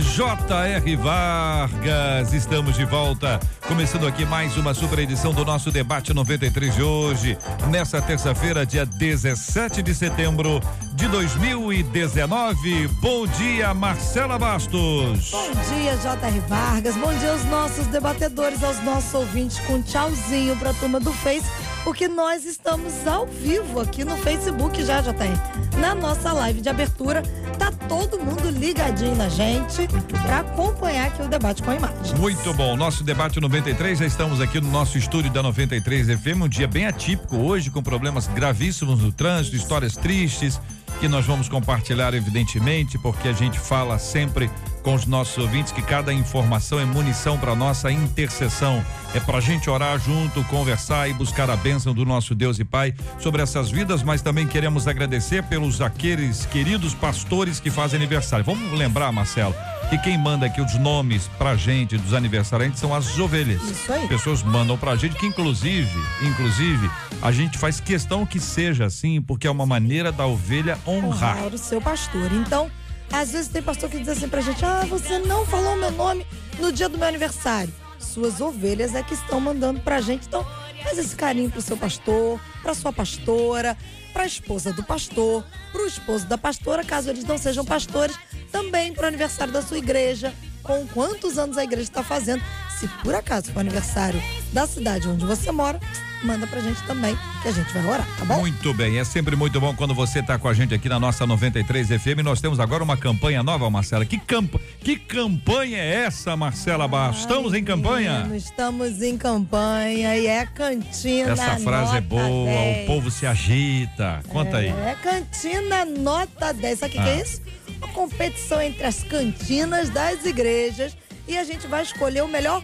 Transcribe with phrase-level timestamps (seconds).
[0.00, 0.96] J.R.
[0.96, 2.32] Vargas.
[2.32, 7.38] Estamos de volta, começando aqui mais uma super edição do nosso debate 93 de hoje,
[7.68, 10.60] nessa terça-feira, dia 17 de setembro
[10.94, 12.88] de 2019.
[13.00, 15.30] Bom dia, Marcela Bastos.
[15.30, 16.40] Bom dia, J.R.
[16.48, 16.96] Vargas.
[16.96, 21.46] Bom dia aos nossos debatedores, aos nossos ouvintes, com tchauzinho pra turma do Face,
[21.84, 25.78] porque nós estamos ao vivo aqui no Facebook já, JR.
[25.78, 27.22] Na nossa live de abertura,
[27.58, 29.86] tá todo mundo ligadinho na gente
[30.26, 32.16] para acompanhar aqui o debate com a imagem.
[32.16, 32.74] Muito bom.
[32.74, 36.86] Nosso debate 93, já estamos aqui no nosso estúdio da 93 FM, um dia bem
[36.86, 40.58] atípico hoje, com problemas gravíssimos no trânsito, histórias tristes
[41.00, 44.50] que nós vamos compartilhar, evidentemente, porque a gente fala sempre
[44.84, 48.84] com os nossos ouvintes que cada informação é munição para nossa intercessão.
[49.14, 52.64] É para a gente orar junto, conversar e buscar a bênção do nosso Deus e
[52.64, 58.44] Pai sobre essas vidas, mas também queremos agradecer pelos aqueles queridos pastores que fazem aniversário.
[58.44, 59.54] Vamos lembrar, Marcelo,
[59.88, 63.62] que quem manda aqui os nomes pra gente dos aniversariantes são as ovelhas.
[63.62, 64.06] Isso aí.
[64.06, 66.90] Pessoas mandam pra gente que inclusive, inclusive,
[67.22, 71.38] a gente faz questão que seja assim, porque é uma maneira da ovelha honrar.
[71.38, 72.30] Honrar o seu pastor.
[72.32, 72.70] Então,
[73.14, 76.26] às vezes tem pastor que diz assim pra gente: ah, você não falou meu nome
[76.58, 77.72] no dia do meu aniversário.
[77.98, 80.26] Suas ovelhas é que estão mandando pra gente.
[80.26, 80.44] Então,
[80.82, 83.76] faz esse carinho pro seu pastor, pra sua pastora,
[84.12, 88.16] pra esposa do pastor, pro esposo da pastora, caso eles não sejam pastores,
[88.52, 90.32] também pro aniversário da sua igreja,
[90.62, 92.42] com quantos anos a igreja está fazendo.
[92.78, 94.20] Se por acaso for aniversário
[94.52, 95.78] da cidade onde você mora,
[96.22, 98.40] manda pra gente também, que a gente vai orar, tá bom?
[98.40, 101.26] Muito bem, é sempre muito bom quando você está com a gente aqui na nossa
[101.26, 102.22] 93 FM.
[102.24, 104.04] Nós temos agora uma campanha nova, Marcela.
[104.04, 107.20] Que, camp que campanha é essa, Marcela Bastos?
[107.20, 108.18] Estamos em campanha?
[108.20, 111.32] Menino, estamos em campanha e é cantina.
[111.32, 112.82] Essa frase é boa, 10.
[112.84, 114.20] o povo se agita.
[114.28, 114.68] Conta aí.
[114.68, 116.78] É cantina nota 10.
[116.78, 117.16] Sabe o que, que Ah.
[117.18, 117.42] é isso?
[117.78, 120.96] Uma competição entre as cantinas das igrejas
[121.26, 122.62] e a gente vai escolher o melhor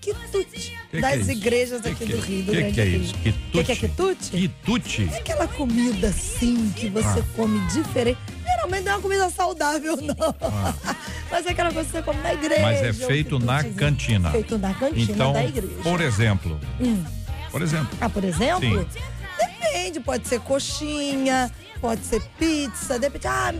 [0.00, 0.44] quitute
[0.90, 1.30] Que que das é isso?
[1.30, 2.44] igrejas Que aqui do é Rio isso?
[2.46, 3.14] do Que Grande que é isso?
[3.14, 4.30] O que, que é quitute?
[4.30, 5.08] Quitute?
[5.12, 7.24] É aquela comida assim que você Ah.
[7.36, 8.18] come diferente.
[8.44, 10.14] Geralmente não é uma comida saudável, não.
[11.30, 12.62] Mas é aquela coisa que você come na igreja.
[12.62, 13.74] Mas é feito na quitutezinho.
[13.76, 14.30] cantina.
[14.32, 15.74] Feito na cantina Então, da igreja.
[15.82, 17.04] por exemplo, Hum.
[17.50, 18.88] por exemplo, Ah, por exemplo?
[18.92, 19.02] Sim.
[19.38, 21.50] Depende, pode ser coxinha,
[21.82, 23.26] pode ser pizza, depende.
[23.26, 23.52] Ah,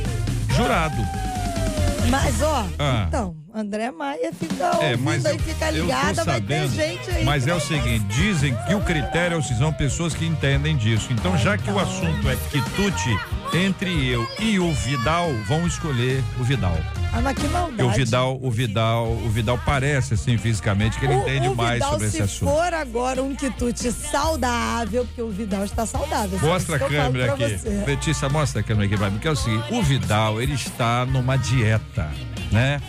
[0.55, 0.97] jurado.
[2.11, 3.05] Mas, ó, Ah.
[3.09, 7.25] então, André Maia fica É, ouvindo mas aí, eu, fica ligada, vai ter gente aí.
[7.25, 11.09] Mas é o seguinte, dizem que o critério são pessoas que entendem disso.
[11.13, 11.79] Então, já que o então.
[11.81, 13.19] assunto é quitute,
[13.53, 16.77] entre eu e o Vidal, vão escolher o Vidal.
[17.13, 17.83] Ah, mas que maldade.
[17.83, 21.85] O Vidal, o Vidal, o Vidal parece assim fisicamente que ele o, entende o mais
[21.85, 22.51] sobre esse assunto.
[22.51, 26.39] Se for agora um quitute saudável, porque o Vidal está saudável.
[26.41, 27.59] Mostra a câmera aqui.
[27.87, 31.07] Letícia, mostra a câmera aqui pra mim, que é o seguinte, o Vidal, ele está
[31.07, 32.11] numa dieta,
[32.51, 32.81] né?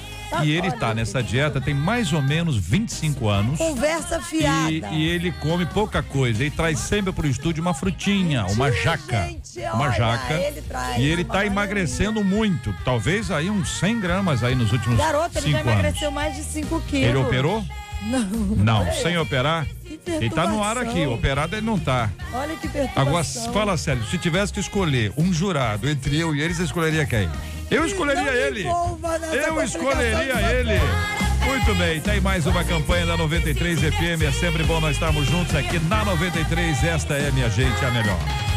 [0.43, 3.57] E ele está nessa dieta tem mais ou menos 25 anos.
[3.57, 4.71] Conversa fiada.
[4.71, 6.43] E, e ele come pouca coisa.
[6.43, 9.27] Ele traz sempre pro estúdio uma frutinha, Mentira, uma jaca.
[9.27, 10.33] Gente, uma olha, jaca.
[10.33, 10.63] Ele
[10.97, 12.73] e ele está emagrecendo muito.
[12.83, 16.81] Talvez aí uns 100 gramas aí nos últimos Garoto, ele já emagreceu mais de 5
[16.81, 17.09] quilos.
[17.09, 17.63] Ele operou?
[18.01, 18.85] Não.
[18.85, 19.65] Não, sem operar?
[20.05, 22.09] Ele tá no ar aqui, operado ele não tá.
[22.33, 23.01] Olha que perturbação.
[23.01, 23.23] Agora,
[23.53, 27.29] fala sério, se tivesse que escolher um jurado entre eu e ele, você escolheria quem?
[27.69, 28.65] Eu escolheria ele.
[28.65, 30.79] Eu escolheria ele.
[31.45, 34.23] Muito bem, tem mais uma campanha da 93 FM.
[34.27, 36.83] É sempre bom nós estarmos juntos aqui na 93.
[36.83, 38.54] Esta é, minha gente, a melhor.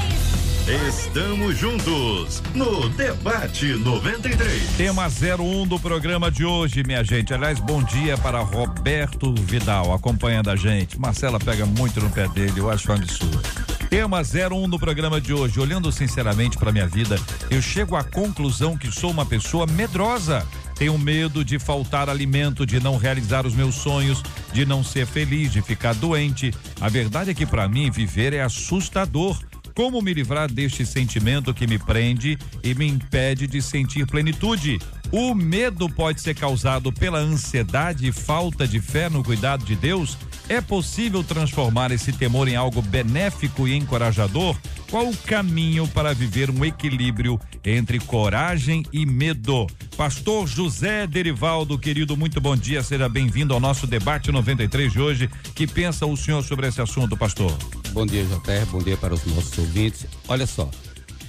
[0.69, 4.77] Estamos juntos no Debate 93.
[4.77, 7.33] Tema 01 do programa de hoje, minha gente.
[7.33, 11.01] Aliás, bom dia para Roberto Vidal, acompanhando a gente.
[11.01, 13.41] Marcela pega muito no pé dele, eu acho um absurdo.
[13.89, 15.59] Tema 01 do programa de hoje.
[15.59, 17.17] Olhando sinceramente para minha vida,
[17.51, 20.47] eu chego à conclusão que sou uma pessoa medrosa.
[20.75, 24.23] Tenho medo de faltar alimento, de não realizar os meus sonhos,
[24.53, 26.53] de não ser feliz, de ficar doente.
[26.79, 29.39] A verdade é que para mim viver é assustador.
[29.79, 34.77] Como me livrar deste sentimento que me prende e me impede de sentir plenitude?
[35.13, 40.19] O medo pode ser causado pela ansiedade e falta de fé no cuidado de Deus?
[40.49, 44.57] É possível transformar esse temor em algo benéfico e encorajador?
[44.91, 49.69] Qual o caminho para viver um equilíbrio entre coragem e medo?
[49.97, 55.31] Pastor José Derivaldo, querido, muito bom dia, seja bem-vindo ao nosso debate 93 de hoje.
[55.55, 57.57] Que pensa o senhor sobre esse assunto, pastor?
[57.93, 60.07] Bom dia, JR, bom dia para os nossos ouvintes.
[60.29, 60.71] Olha só,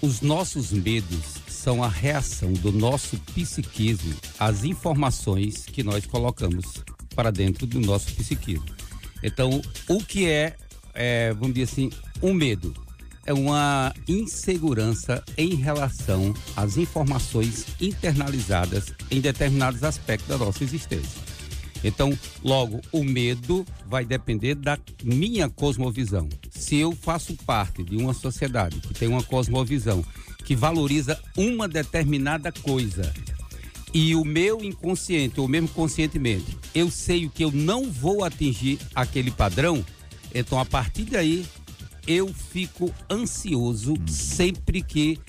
[0.01, 6.83] os nossos medos são a reação do nosso psiquismo às informações que nós colocamos
[7.15, 8.65] para dentro do nosso psiquismo.
[9.23, 10.55] Então, o que é,
[10.93, 11.89] é vamos dizer assim,
[12.21, 12.73] um medo?
[13.25, 21.38] É uma insegurança em relação às informações internalizadas em determinados aspectos da nossa existência.
[21.83, 26.27] Então, logo, o medo vai depender da minha cosmovisão.
[26.51, 30.03] Se eu faço parte de uma sociedade que tem uma cosmovisão
[30.43, 33.13] que valoriza uma determinada coisa
[33.93, 38.79] e o meu inconsciente, ou mesmo conscientemente, eu sei o que eu não vou atingir
[38.93, 39.83] aquele padrão,
[40.33, 41.45] então a partir daí
[42.07, 45.19] eu fico ansioso sempre que,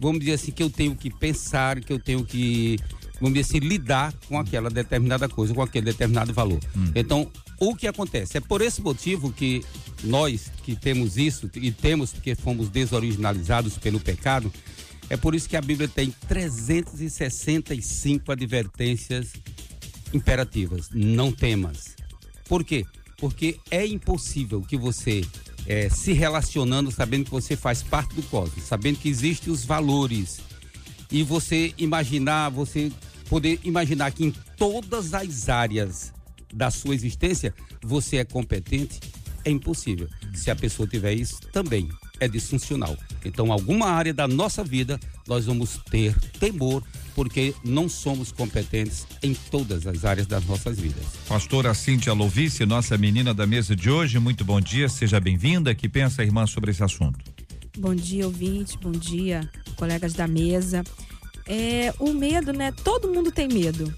[0.00, 2.78] vamos dizer assim, que eu tenho que pensar, que eu tenho que,
[3.20, 6.60] vamos dizer assim, lidar com aquela determinada coisa, com aquele determinado valor.
[6.76, 6.90] Hum.
[6.94, 8.36] Então, o que acontece?
[8.36, 9.64] É por esse motivo que
[10.02, 14.52] nós que temos isso, e temos porque fomos desoriginalizados pelo pecado,
[15.08, 19.32] é por isso que a Bíblia tem 365 advertências
[20.12, 20.88] imperativas.
[20.92, 21.94] Não temas.
[22.48, 22.84] Por quê?
[23.18, 25.24] Porque é impossível que você,
[25.66, 30.40] é, se relacionando, sabendo que você faz parte do cosmos, sabendo que existem os valores,
[31.14, 32.90] e você imaginar, você
[33.28, 36.12] poder imaginar que em todas as áreas
[36.52, 38.98] da sua existência você é competente,
[39.44, 40.08] é impossível.
[40.34, 42.96] Se a pessoa tiver isso, também é disfuncional.
[43.24, 46.82] Então, alguma área da nossa vida nós vamos ter temor
[47.14, 51.04] porque não somos competentes em todas as áreas das nossas vidas.
[51.28, 55.76] Pastora Cíntia Louvice, nossa menina da mesa de hoje, muito bom dia, seja bem-vinda.
[55.76, 57.33] Que pensa irmã sobre esse assunto?
[57.76, 60.84] Bom dia, ouvinte, bom dia, colegas da mesa.
[61.44, 62.72] É, o medo, né?
[62.84, 63.92] Todo mundo tem medo.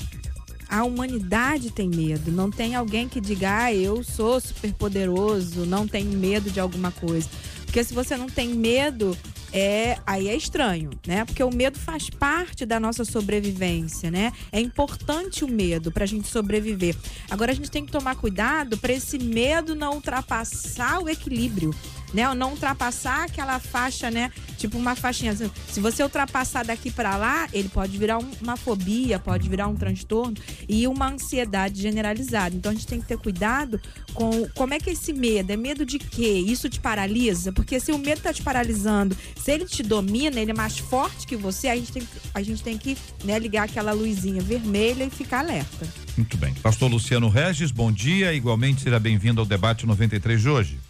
[0.66, 2.33] A humanidade tem medo.
[2.33, 6.90] Não tem alguém que diga, ah, eu sou super poderoso, não tenho medo de alguma
[6.90, 7.28] coisa.
[7.66, 9.14] Porque se você não tem medo,
[9.52, 11.26] é aí é estranho, né?
[11.26, 14.33] Porque o medo faz parte da nossa sobrevivência, né?
[14.50, 16.97] É importante o medo para a gente sobreviver.
[17.30, 21.75] Agora a gente tem que tomar cuidado para esse medo não ultrapassar o equilíbrio
[22.12, 22.32] né?
[22.34, 24.30] Não ultrapassar aquela faixa, né?
[24.56, 25.34] Tipo uma faixinha.
[25.34, 29.76] Se você ultrapassar daqui para lá, ele pode virar um, uma fobia, pode virar um
[29.76, 30.36] transtorno
[30.68, 32.54] e uma ansiedade generalizada.
[32.54, 33.80] Então a gente tem que ter cuidado
[34.14, 35.52] com como é que é esse medo?
[35.52, 36.44] É medo de quê?
[36.46, 37.52] Isso te paralisa?
[37.52, 41.26] Porque se o medo tá te paralisando, se ele te domina, ele é mais forte
[41.26, 45.10] que você, a gente tem, a gente tem que né, ligar aquela luzinha vermelha e
[45.10, 45.86] ficar alerta.
[46.16, 46.54] Muito bem.
[46.54, 48.32] Pastor Luciano Regis, bom dia.
[48.32, 50.86] Igualmente, seja bem-vindo ao debate 93 de hoje.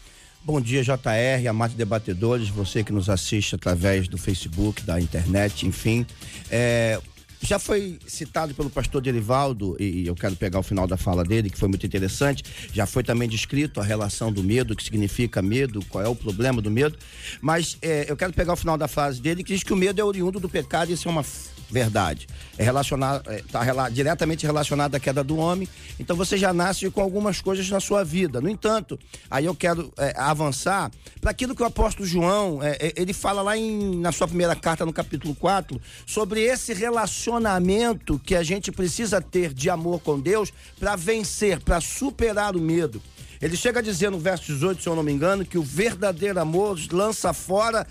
[0.47, 6.07] Bom dia, JR, amados debatedores, você que nos assiste através do Facebook, da internet, enfim.
[6.49, 7.01] É,
[7.43, 11.51] já foi citado pelo pastor Derivaldo, e eu quero pegar o final da fala dele,
[11.51, 12.45] que foi muito interessante.
[12.73, 16.15] Já foi também descrito a relação do medo, o que significa medo, qual é o
[16.15, 16.97] problema do medo.
[17.41, 20.01] Mas é, eu quero pegar o final da frase dele, que diz que o medo
[20.01, 21.25] é oriundo do pecado, isso é uma
[21.71, 22.27] verdade.
[22.57, 25.69] É relacionado, está é, diretamente relacionado à queda do homem.
[25.99, 28.41] Então você já nasce com algumas coisas na sua vida.
[28.41, 28.99] No entanto,
[29.31, 33.43] aí eu quero é, avançar para aquilo que o apóstolo João, é, é, ele fala
[33.43, 38.71] lá em, na sua primeira carta, no capítulo 4, sobre esse relacionamento que a gente
[38.71, 43.03] precisa ter de amor com Deus para vencer, para superar o medo.
[43.41, 46.41] Ele chega a dizer no verso 18, se eu não me engano, que o verdadeiro
[46.41, 47.87] amor lança fora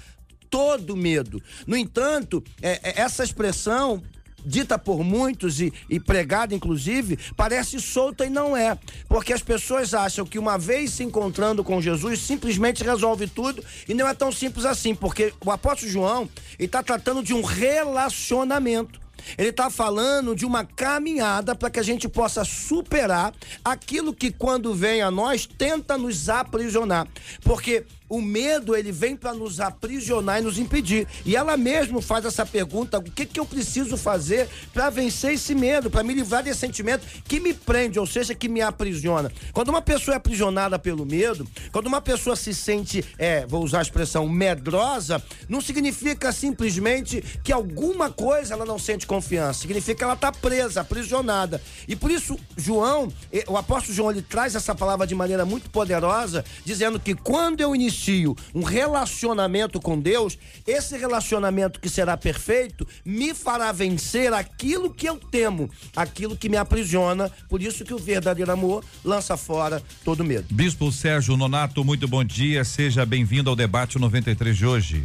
[0.55, 1.43] todo medo.
[1.67, 4.01] No entanto, é, é, essa expressão
[4.45, 8.77] dita por muitos e, e, pregada, inclusive, parece solta e não é.
[9.09, 13.93] Porque as pessoas acham que uma vez se encontrando com Jesus, simplesmente resolve tudo e
[13.93, 14.95] não é tão simples assim.
[14.95, 19.03] Porque o apóstolo João está tratando de um relacionamento.
[19.37, 23.33] Ele está falando de uma caminhada para que a gente possa superar
[23.63, 27.07] aquilo que, quando vem a nós, tenta nos aprisionar.
[27.41, 31.07] Porque o medo ele vem para nos aprisionar e nos impedir.
[31.25, 35.55] E ela mesmo faz essa pergunta: o que, que eu preciso fazer para vencer esse
[35.55, 39.31] medo, para me livrar desse sentimento que me prende, ou seja, que me aprisiona?
[39.53, 43.79] Quando uma pessoa é aprisionada pelo medo, quando uma pessoa se sente, é, vou usar
[43.79, 50.03] a expressão medrosa, não significa simplesmente que alguma coisa ela não sente confiança, significa que
[50.03, 51.61] ela está presa, aprisionada.
[51.87, 53.11] E por isso, João,
[53.47, 57.75] o apóstolo João, ele traz essa palavra de maneira muito poderosa, dizendo que quando eu
[57.75, 60.37] inicio inicio um relacionamento com Deus,
[60.67, 66.57] esse relacionamento que será perfeito me fará vencer aquilo que eu temo, aquilo que me
[66.57, 67.31] aprisiona.
[67.49, 70.45] Por isso que o verdadeiro amor lança fora todo medo.
[70.51, 72.63] Bispo Sérgio Nonato, muito bom dia.
[72.63, 75.03] Seja bem-vindo ao debate 93 de hoje.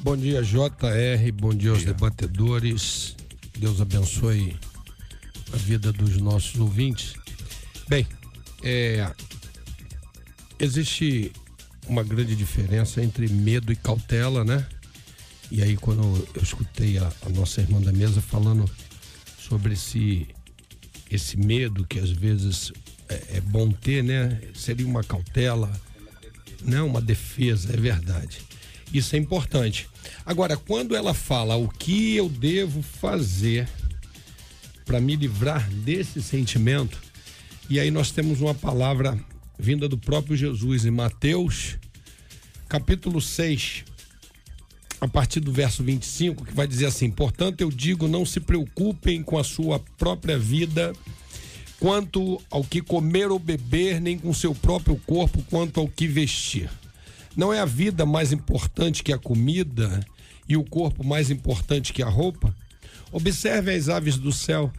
[0.00, 1.32] Bom dia, JR.
[1.34, 3.16] Bom dia aos debatedores.
[3.56, 4.56] Deus abençoe
[5.52, 7.14] a vida dos nossos ouvintes.
[7.88, 8.06] Bem,
[8.62, 9.08] é,
[10.58, 11.32] existe
[11.88, 14.66] uma grande diferença entre medo e cautela, né?
[15.50, 16.02] E aí quando
[16.34, 18.68] eu escutei a, a nossa irmã da mesa falando
[19.38, 20.26] sobre esse
[21.10, 22.72] esse medo que às vezes
[23.08, 24.40] é, é bom ter, né?
[24.54, 25.70] Seria uma cautela,
[26.62, 26.82] não né?
[26.82, 28.38] uma defesa, é verdade.
[28.92, 29.88] Isso é importante.
[30.24, 33.68] Agora, quando ela fala o que eu devo fazer
[34.84, 36.98] para me livrar desse sentimento,
[37.68, 39.18] e aí nós temos uma palavra
[39.58, 41.78] vinda do próprio Jesus em Mateus,
[42.68, 43.84] capítulo 6,
[45.00, 49.22] a partir do verso 25, que vai dizer assim: Portanto, eu digo, não se preocupem
[49.22, 50.92] com a sua própria vida,
[51.78, 56.70] quanto ao que comer ou beber, nem com seu próprio corpo, quanto ao que vestir.
[57.36, 60.04] Não é a vida mais importante que a comida
[60.48, 62.54] e o corpo mais importante que a roupa?
[63.10, 64.72] Observe as aves do céu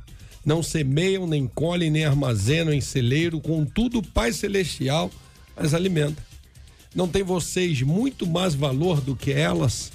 [0.45, 5.09] não semeiam, nem colhem, nem armazenam em celeiro, contudo o Pai Celestial
[5.55, 6.21] as alimenta.
[6.95, 9.91] Não tem vocês muito mais valor do que elas?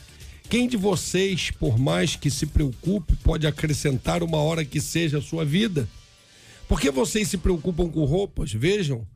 [0.48, 5.22] Quem de vocês, por mais que se preocupe, pode acrescentar uma hora que seja a
[5.22, 5.88] sua vida?
[6.66, 8.52] Por que vocês se preocupam com roupas?
[8.52, 9.06] Vejam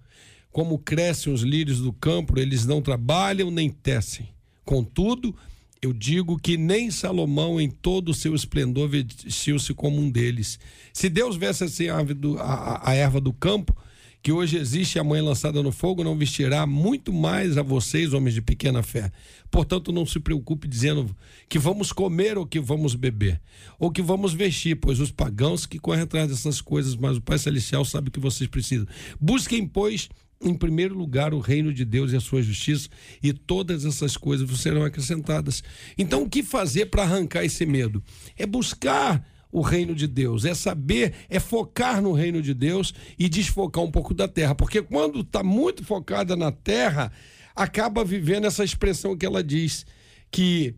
[0.52, 4.28] como crescem os lírios do campo, eles não trabalham nem tecem.
[4.64, 5.34] Contudo,
[5.82, 10.60] eu digo que nem Salomão, em todo o seu esplendor, vestiu-se como um deles.
[10.92, 11.98] Se Deus veste assim a,
[12.38, 13.76] a, a erva do campo,
[14.22, 18.40] que hoje existe amanhã lançada no fogo, não vestirá muito mais a vocês, homens de
[18.40, 19.10] pequena fé.
[19.50, 21.14] Portanto, não se preocupe dizendo
[21.48, 23.40] que vamos comer ou que vamos beber,
[23.76, 27.38] ou que vamos vestir, pois os pagãos que correm atrás dessas coisas, mas o Pai
[27.38, 28.86] Celestial sabe que vocês precisam.
[29.20, 30.08] Busquem, pois,
[30.42, 32.88] em primeiro lugar o reino de Deus e a sua justiça,
[33.22, 35.62] e todas essas coisas serão acrescentadas.
[35.96, 38.02] Então, o que fazer para arrancar esse medo?
[38.36, 43.28] É buscar o reino de Deus, é saber, é focar no reino de Deus e
[43.28, 47.12] desfocar um pouco da terra, porque quando está muito focada na terra,
[47.54, 49.84] acaba vivendo essa expressão que ela diz,
[50.30, 50.74] que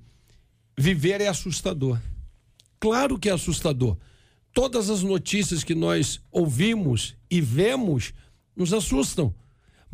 [0.77, 2.01] viver é assustador.
[2.81, 3.97] Claro que é assustador.
[4.53, 8.13] Todas as notícias que nós ouvimos e vemos
[8.57, 9.35] nos assustam.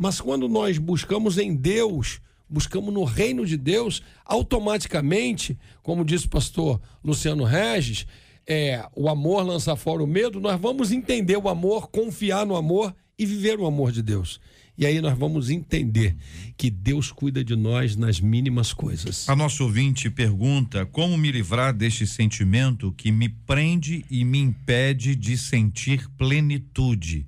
[0.01, 6.29] Mas quando nós buscamos em Deus, buscamos no reino de Deus, automaticamente, como disse o
[6.29, 8.07] pastor Luciano Regis,
[8.47, 12.95] é, o amor lança fora o medo, nós vamos entender o amor, confiar no amor
[13.15, 14.41] e viver o amor de Deus.
[14.75, 16.15] E aí nós vamos entender
[16.57, 19.29] que Deus cuida de nós nas mínimas coisas.
[19.29, 25.15] A nosso ouvinte pergunta: como me livrar deste sentimento que me prende e me impede
[25.15, 27.27] de sentir plenitude?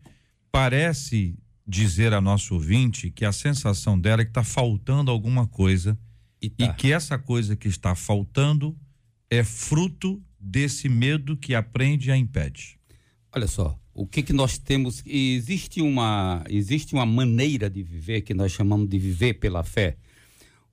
[0.51, 5.97] Parece dizer a nosso ouvinte que a sensação dela é que está faltando alguma coisa
[6.41, 6.65] e, tá.
[6.65, 8.77] e que essa coisa que está faltando
[9.29, 12.77] é fruto desse medo que aprende a impede?
[13.31, 15.01] Olha só, o que que nós temos?
[15.05, 19.97] Existe uma existe uma maneira de viver que nós chamamos de viver pela fé.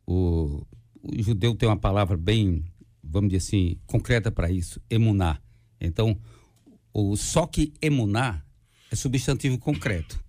[0.07, 0.67] O,
[1.03, 2.65] o judeu tem uma palavra bem,
[3.03, 5.39] vamos dizer assim, concreta para isso, emuná.
[5.81, 6.19] Então,
[6.93, 8.45] o só que emuná
[8.91, 10.23] é substantivo concreto.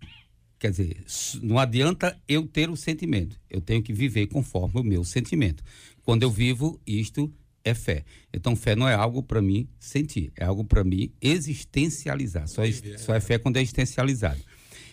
[0.62, 1.04] Quer dizer,
[1.42, 5.64] não adianta eu ter o sentimento, eu tenho que viver conforme o meu sentimento.
[6.04, 8.06] Quando eu vivo isto, é fé.
[8.32, 12.48] Então, fé não é algo para mim sentir, é algo para mim existencializar.
[12.48, 12.62] Só,
[13.00, 14.40] só é fé quando é existencializado.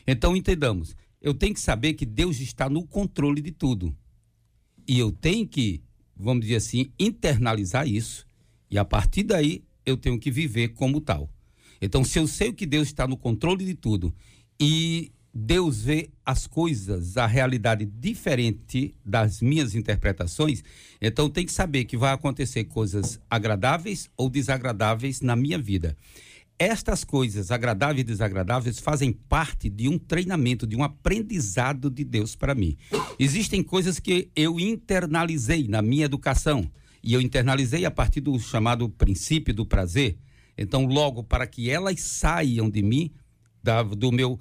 [0.06, 3.94] Então, entendamos, eu tenho que saber que Deus está no controle de tudo.
[4.88, 5.82] E eu tenho que,
[6.16, 8.26] vamos dizer assim, internalizar isso.
[8.70, 11.28] E a partir daí, eu tenho que viver como tal.
[11.78, 14.14] Então, se eu sei que Deus está no controle de tudo
[14.58, 20.62] e Deus vê as coisas, a realidade diferente das minhas interpretações,
[21.00, 25.96] então tem que saber que vai acontecer coisas agradáveis ou desagradáveis na minha vida.
[26.58, 32.34] Estas coisas agradáveis e desagradáveis fazem parte de um treinamento, de um aprendizado de Deus
[32.34, 32.76] para mim.
[33.16, 36.68] Existem coisas que eu internalizei na minha educação
[37.00, 40.18] e eu internalizei a partir do chamado princípio do prazer.
[40.56, 43.12] Então, logo, para que elas saiam de mim,
[43.62, 44.40] da, do meu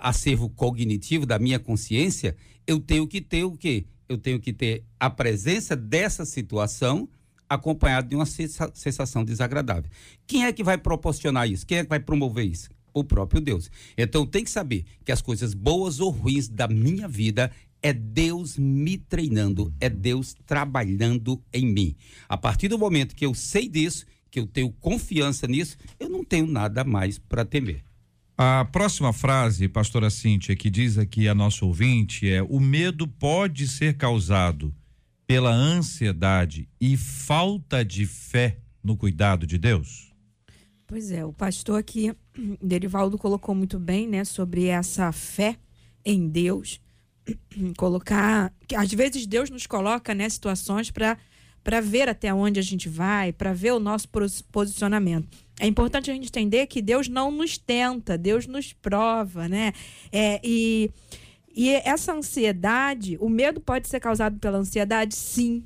[0.00, 3.86] acervo cognitivo da minha consciência, eu tenho que ter o quê?
[4.08, 7.08] Eu tenho que ter a presença dessa situação
[7.48, 9.90] acompanhada de uma sensação desagradável.
[10.26, 11.66] Quem é que vai proporcionar isso?
[11.66, 12.70] Quem é que vai promover isso?
[12.92, 13.70] O próprio Deus.
[13.96, 18.58] Então tem que saber que as coisas boas ou ruins da minha vida é Deus
[18.58, 21.94] me treinando, é Deus trabalhando em mim.
[22.28, 26.24] A partir do momento que eu sei disso, que eu tenho confiança nisso, eu não
[26.24, 27.84] tenho nada mais para temer.
[28.40, 33.66] A próxima frase, pastora Cíntia, que diz aqui a nosso ouvinte é: o medo pode
[33.66, 34.72] ser causado
[35.26, 40.14] pela ansiedade e falta de fé no cuidado de Deus?
[40.86, 42.14] Pois é, o pastor aqui,
[42.62, 45.58] Derivaldo, colocou muito bem, né, sobre essa fé
[46.04, 46.80] em Deus.
[47.76, 48.54] Colocar.
[48.68, 51.18] que Às vezes Deus nos coloca, né, situações para
[51.62, 54.08] para ver até onde a gente vai, para ver o nosso
[54.50, 55.28] posicionamento.
[55.60, 59.72] É importante a gente entender que Deus não nos tenta, Deus nos prova, né?
[60.12, 60.90] É, e,
[61.54, 65.14] e essa ansiedade, o medo pode ser causado pela ansiedade?
[65.14, 65.64] Sim.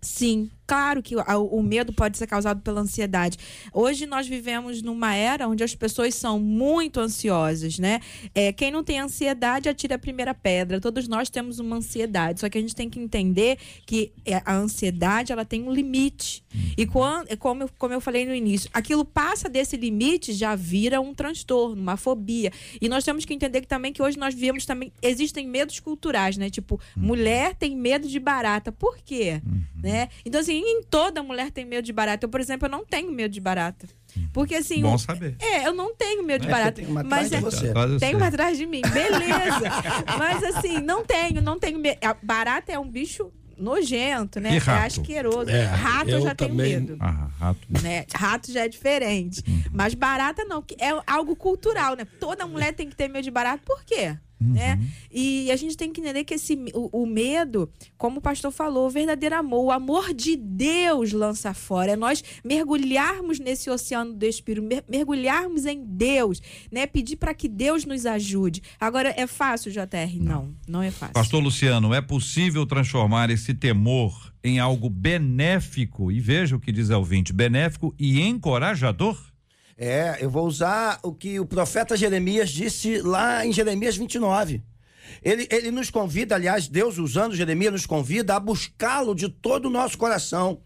[0.00, 3.36] Sim, claro que o medo pode ser causado pela ansiedade.
[3.72, 7.98] Hoje nós vivemos numa era onde as pessoas são muito ansiosas, né?
[8.32, 10.80] É, quem não tem ansiedade atira a primeira pedra.
[10.80, 14.54] Todos nós temos uma ansiedade, só que a gente tem que entender que é, a
[14.54, 16.44] ansiedade ela tem um limite.
[16.76, 20.54] E quando, é como eu, como eu falei no início, aquilo passa desse limite já
[20.54, 22.52] vira um transtorno, uma fobia.
[22.80, 26.36] E nós temos que entender que também que hoje nós vivemos também existem medos culturais,
[26.36, 26.48] né?
[26.48, 28.70] Tipo, mulher tem medo de barata.
[28.70, 29.42] Por quê?
[29.44, 29.62] Uhum.
[29.82, 30.08] Né?
[30.24, 32.24] Então assim, nem toda mulher tem medo de barata.
[32.24, 33.86] Eu, por exemplo, eu não tenho medo de barata.
[34.32, 34.82] Porque assim.
[34.82, 35.36] Bom saber.
[35.38, 36.82] É, eu não tenho medo de é, barata.
[36.82, 37.72] Uma mas é, você.
[37.98, 38.82] Tem uma atrás de mim.
[38.82, 39.70] Beleza.
[40.18, 41.98] mas assim, não tenho, não tenho medo.
[42.22, 44.54] Barata é um bicho nojento, né?
[44.54, 44.82] E rato?
[44.82, 45.50] É asqueroso.
[45.50, 46.56] É, rato eu já também...
[46.56, 46.96] tenho medo.
[46.98, 47.60] Ah, rato.
[47.82, 48.06] Né?
[48.12, 49.42] Rato já é diferente.
[49.46, 49.62] Uhum.
[49.72, 52.06] Mas barata não, é algo cultural, né?
[52.18, 53.62] Toda mulher tem que ter medo de barata.
[53.64, 54.16] Por quê?
[54.40, 54.52] Uhum.
[54.52, 54.80] Né?
[55.10, 58.86] E a gente tem que entender que esse, o, o, medo, como o pastor falou,
[58.86, 61.92] o verdadeiro amor, o amor de Deus lança fora.
[61.92, 66.40] É nós mergulharmos nesse oceano do Espírito, mergulharmos em Deus,
[66.72, 66.86] né?
[66.86, 68.62] Pedir para que Deus nos ajude.
[68.80, 70.16] Agora, é fácil, JR?
[70.18, 71.14] Não, não, não é fácil.
[71.14, 76.10] Pastor Luciano, é possível transformar esse temor em algo benéfico?
[76.10, 79.29] E veja o que diz o ouvinte: benéfico e encorajador?
[79.82, 84.62] É, eu vou usar o que o profeta Jeremias disse lá em Jeremias 29.
[85.22, 89.70] Ele, ele nos convida, aliás, Deus usando Jeremias, nos convida a buscá-lo de todo o
[89.70, 90.60] nosso coração.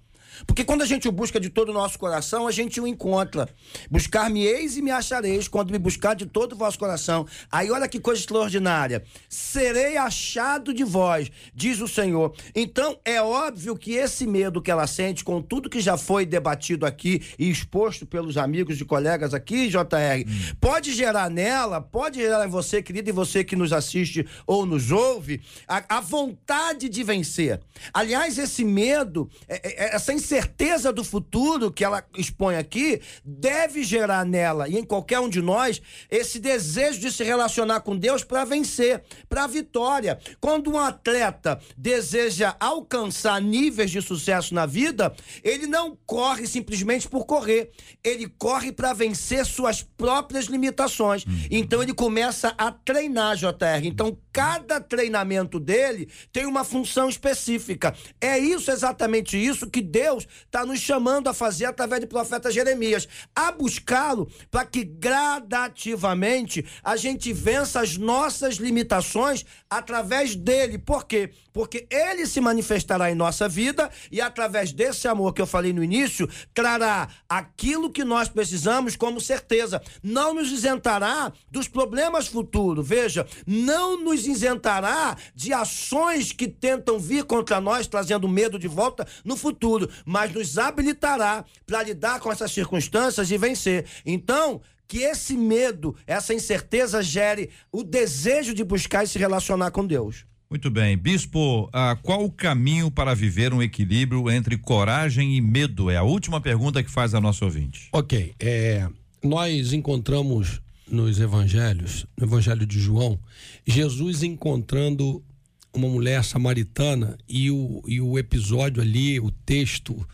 [0.46, 3.48] Porque quando a gente o busca de todo o nosso coração, a gente o encontra.
[3.90, 7.26] Buscar-me-eis e me achareis, quando me buscar de todo o vosso coração.
[7.50, 9.04] Aí olha que coisa extraordinária.
[9.28, 12.34] Serei achado de vós, diz o Senhor.
[12.54, 16.86] Então é óbvio que esse medo que ela sente, com tudo que já foi debatido
[16.86, 19.78] aqui e exposto pelos amigos e colegas aqui, JR,
[20.26, 20.54] hum.
[20.60, 24.90] pode gerar nela, pode gerar em você, querido, e você que nos assiste ou nos
[24.90, 27.60] ouve, a, a vontade de vencer.
[27.92, 34.24] Aliás, esse medo, é, é, essa incerteza do futuro que ela expõe aqui deve gerar
[34.24, 38.44] nela e em qualquer um de nós esse desejo de se relacionar com Deus para
[38.44, 40.18] vencer, para a vitória.
[40.40, 47.26] Quando um atleta deseja alcançar níveis de sucesso na vida, ele não corre simplesmente por
[47.26, 47.70] correr,
[48.02, 51.24] ele corre para vencer suas próprias limitações.
[51.26, 51.46] Uhum.
[51.50, 53.84] Então ele começa a treinar, JR.
[53.84, 57.94] Então cada treinamento dele tem uma função específica.
[58.20, 62.50] É isso exatamente isso que Deus Deus está nos chamando a fazer através do profeta
[62.50, 70.78] Jeremias, a buscá-lo para que gradativamente a gente vença as nossas limitações através dele.
[70.78, 71.30] Por quê?
[71.52, 75.82] Porque ele se manifestará em nossa vida e através desse amor que eu falei no
[75.82, 79.82] início, trará aquilo que nós precisamos como certeza.
[80.02, 82.86] Não nos isentará dos problemas futuros.
[82.86, 89.06] Veja, não nos isentará de ações que tentam vir contra nós, trazendo medo de volta
[89.24, 93.86] no futuro, mas nos habilitará para lidar com essas circunstâncias e vencer.
[94.04, 99.86] Então, que esse medo, essa incerteza gere o desejo de buscar e se relacionar com
[99.86, 100.24] Deus.
[100.48, 100.96] Muito bem.
[100.96, 105.90] Bispo, ah, qual o caminho para viver um equilíbrio entre coragem e medo?
[105.90, 107.88] É a última pergunta que faz a nossa ouvinte.
[107.92, 108.34] Ok.
[108.38, 108.86] É,
[109.22, 113.18] nós encontramos nos evangelhos, no evangelho de João,
[113.66, 115.24] Jesus encontrando
[115.74, 120.06] uma mulher samaritana e o, e o episódio ali, o texto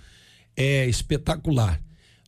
[0.56, 1.80] é espetacular.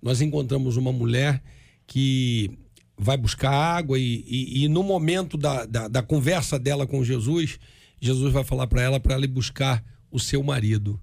[0.02, 1.42] Nós encontramos uma mulher
[1.86, 2.50] que
[2.96, 7.58] vai buscar água e, e, e no momento da, da, da, conversa dela com Jesus,
[8.00, 11.00] Jesus vai falar para ela para ela ir buscar o seu marido.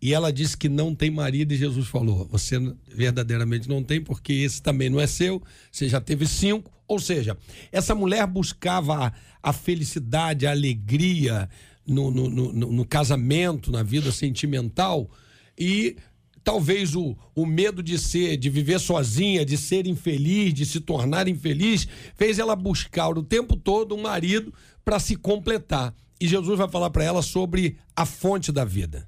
[0.00, 2.56] E ela disse que não tem marido e Jesus falou: Você
[2.94, 6.70] verdadeiramente não tem, porque esse também não é seu, você já teve cinco.
[6.88, 7.36] Ou seja,
[7.70, 11.48] essa mulher buscava a, felicidade, a alegria
[11.86, 15.10] no, no, no, no casamento, na vida sentimental
[15.56, 15.96] e
[16.42, 21.28] talvez o, o medo de ser, de viver sozinha, de ser infeliz, de se tornar
[21.28, 25.94] infeliz, fez ela buscar o tempo todo um marido para se completar.
[26.18, 29.06] E Jesus vai falar para ela sobre a fonte da vida.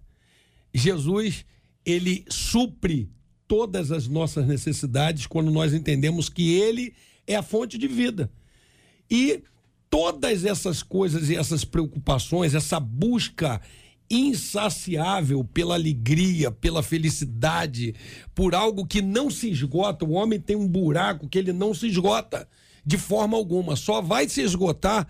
[0.72, 1.46] Jesus,
[1.84, 3.10] ele supre
[3.48, 6.92] todas as nossas necessidades quando nós entendemos que ele
[7.32, 8.30] é a fonte de vida.
[9.10, 9.42] E
[9.88, 13.60] todas essas coisas e essas preocupações, essa busca
[14.10, 17.94] insaciável pela alegria, pela felicidade,
[18.34, 20.04] por algo que não se esgota.
[20.04, 22.48] O homem tem um buraco que ele não se esgota
[22.84, 25.06] de forma alguma, só vai se esgotar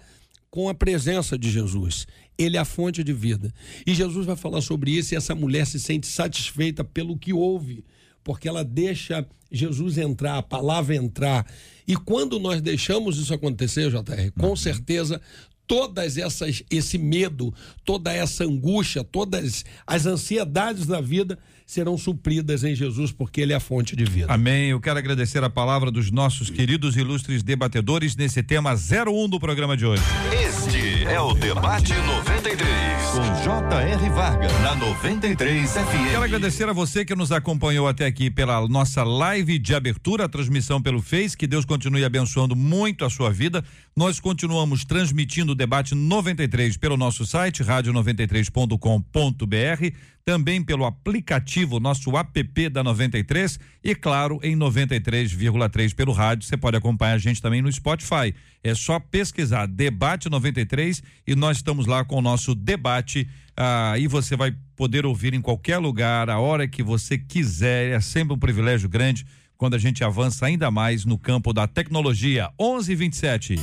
[0.50, 2.06] com a presença de Jesus.
[2.37, 3.54] Ele é a fonte de vida.
[3.87, 7.85] E Jesus vai falar sobre isso e essa mulher se sente satisfeita pelo que ouve,
[8.31, 11.45] porque ela deixa Jesus entrar, a palavra entrar.
[11.85, 14.57] E quando nós deixamos isso acontecer, JR, com uhum.
[14.57, 15.21] certeza
[15.66, 17.53] todas essas esse medo,
[17.85, 23.57] toda essa angústia, todas as ansiedades da vida serão supridas em Jesus, porque Ele é
[23.57, 24.33] a fonte de vida.
[24.33, 24.71] Amém.
[24.71, 29.40] Eu quero agradecer a palavra dos nossos queridos e ilustres debatedores nesse tema 01 do
[29.40, 30.05] programa de hoje.
[30.33, 30.80] Este
[31.11, 34.09] é o Debate 93, com J.R.
[34.11, 36.11] Varga, na 93 FM.
[36.12, 40.29] Quero agradecer a você que nos acompanhou até aqui pela nossa live de abertura, a
[40.29, 41.37] transmissão pelo Face.
[41.37, 43.64] Que Deus continue abençoando muito a sua vida.
[43.96, 52.68] Nós continuamos transmitindo o debate 93 pelo nosso site, rádio93.com.br também pelo aplicativo, nosso app
[52.68, 56.46] da 93 e, claro, em 93,3 pelo rádio.
[56.46, 58.35] Você pode acompanhar a gente também no Spotify.
[58.62, 63.28] É só pesquisar Debate 93 e nós estamos lá com o nosso debate.
[63.56, 67.92] Aí ah, você vai poder ouvir em qualquer lugar, a hora que você quiser.
[67.92, 72.50] É sempre um privilégio grande quando a gente avança ainda mais no campo da tecnologia.
[72.59, 73.61] 11:27.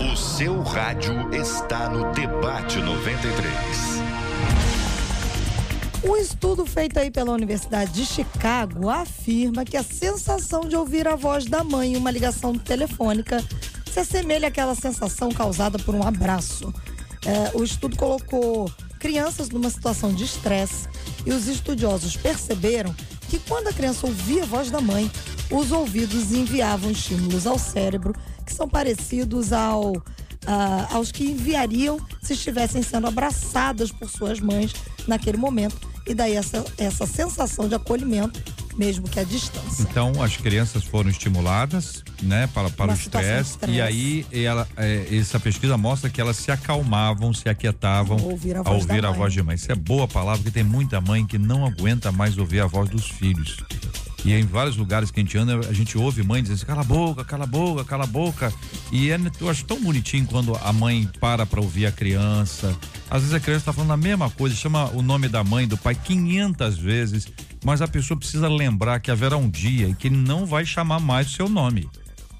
[0.00, 3.96] O seu rádio está no Debate 93.
[6.04, 11.16] Um estudo feito aí pela Universidade de Chicago afirma que a sensação de ouvir a
[11.16, 13.44] voz da mãe em uma ligação telefônica
[13.90, 16.72] se assemelha àquela sensação causada por um abraço.
[17.24, 20.88] É, o estudo colocou crianças numa situação de estresse
[21.24, 22.94] e os estudiosos perceberam
[23.28, 25.10] que quando a criança ouvia a voz da mãe,
[25.50, 30.02] os ouvidos enviavam estímulos ao cérebro que são parecidos ao, uh,
[30.90, 34.72] aos que enviariam se estivessem sendo abraçadas por suas mães
[35.06, 35.76] naquele momento.
[36.06, 38.40] E daí essa, essa sensação de acolhimento,
[38.76, 39.82] mesmo que à distância.
[39.82, 43.58] Então, as crianças foram estimuladas, né, para, para o estresse.
[43.68, 48.56] E aí, ela, é, essa pesquisa mostra que elas se acalmavam, se aquietavam ao ouvir
[48.56, 49.56] a voz, ouvir a voz de mãe.
[49.56, 52.88] Isso é boa palavra, porque tem muita mãe que não aguenta mais ouvir a voz
[52.88, 53.56] dos filhos.
[54.26, 56.80] E em vários lugares que a gente anda, a gente ouve mãe dizendo assim, cala
[56.80, 58.52] a boca, cala a boca, cala a boca.
[58.90, 62.76] E é, eu acho tão bonitinho quando a mãe para para ouvir a criança.
[63.08, 65.76] Às vezes a criança está falando a mesma coisa, chama o nome da mãe, do
[65.76, 67.28] pai 500 vezes,
[67.64, 71.28] mas a pessoa precisa lembrar que haverá um dia em que não vai chamar mais
[71.28, 71.88] o seu nome.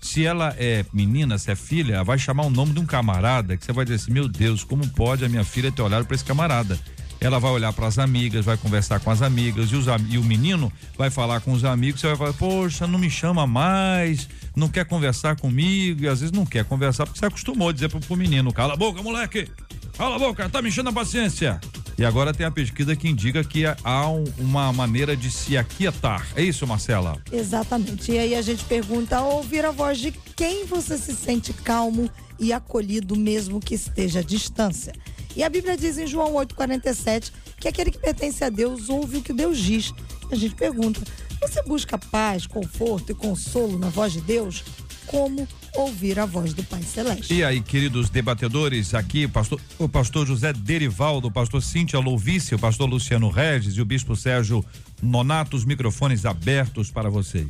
[0.01, 3.65] Se ela é menina, se é filha, vai chamar o nome de um camarada que
[3.65, 6.25] você vai dizer assim: meu Deus, como pode a minha filha ter olhado para esse
[6.25, 6.77] camarada?
[7.21, 10.25] Ela vai olhar para as amigas, vai conversar com as amigas, e, os, e o
[10.25, 14.69] menino vai falar com os amigos, você vai falar, poxa, não me chama mais, não
[14.69, 18.01] quer conversar comigo, e às vezes não quer conversar porque você acostumou a dizer pro,
[18.01, 19.49] pro menino, cala a boca, moleque!
[19.97, 21.59] Cala a boca, tá me enchendo a paciência.
[21.99, 26.27] E agora tem a pesquisa que indica que há um, uma maneira de se aquietar.
[26.37, 27.17] É isso, Marcela?
[27.33, 28.13] Exatamente.
[28.13, 32.53] E aí a gente pergunta: ouvir a voz de quem você se sente calmo e
[32.53, 34.93] acolhido, mesmo que esteja à distância?
[35.37, 39.23] E a Bíblia diz em João 8,47 que aquele que pertence a Deus ouve o
[39.23, 39.93] que Deus diz.
[40.33, 41.01] A gente pergunta:
[41.41, 44.65] você busca paz, conforto e consolo na voz de Deus?
[45.07, 45.47] Como
[45.77, 47.33] ouvir a voz do Pai Celeste.
[47.33, 52.57] E aí, queridos debatedores, aqui o pastor, o pastor José Derivaldo, o pastor Cíntia Louvice,
[52.57, 54.65] o pastor Luciano Regis e o bispo Sérgio
[55.01, 57.47] Nonato, os microfones abertos para vocês.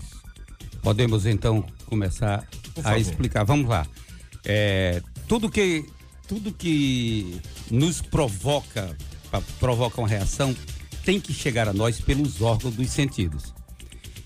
[0.83, 2.47] Podemos então começar
[2.85, 3.45] a explicar.
[3.45, 3.87] Vamos lá.
[4.45, 5.87] É, tudo que
[6.27, 8.97] tudo que nos provoca
[9.59, 10.55] provoca uma reação
[11.05, 13.55] tem que chegar a nós pelos órgãos dos sentidos.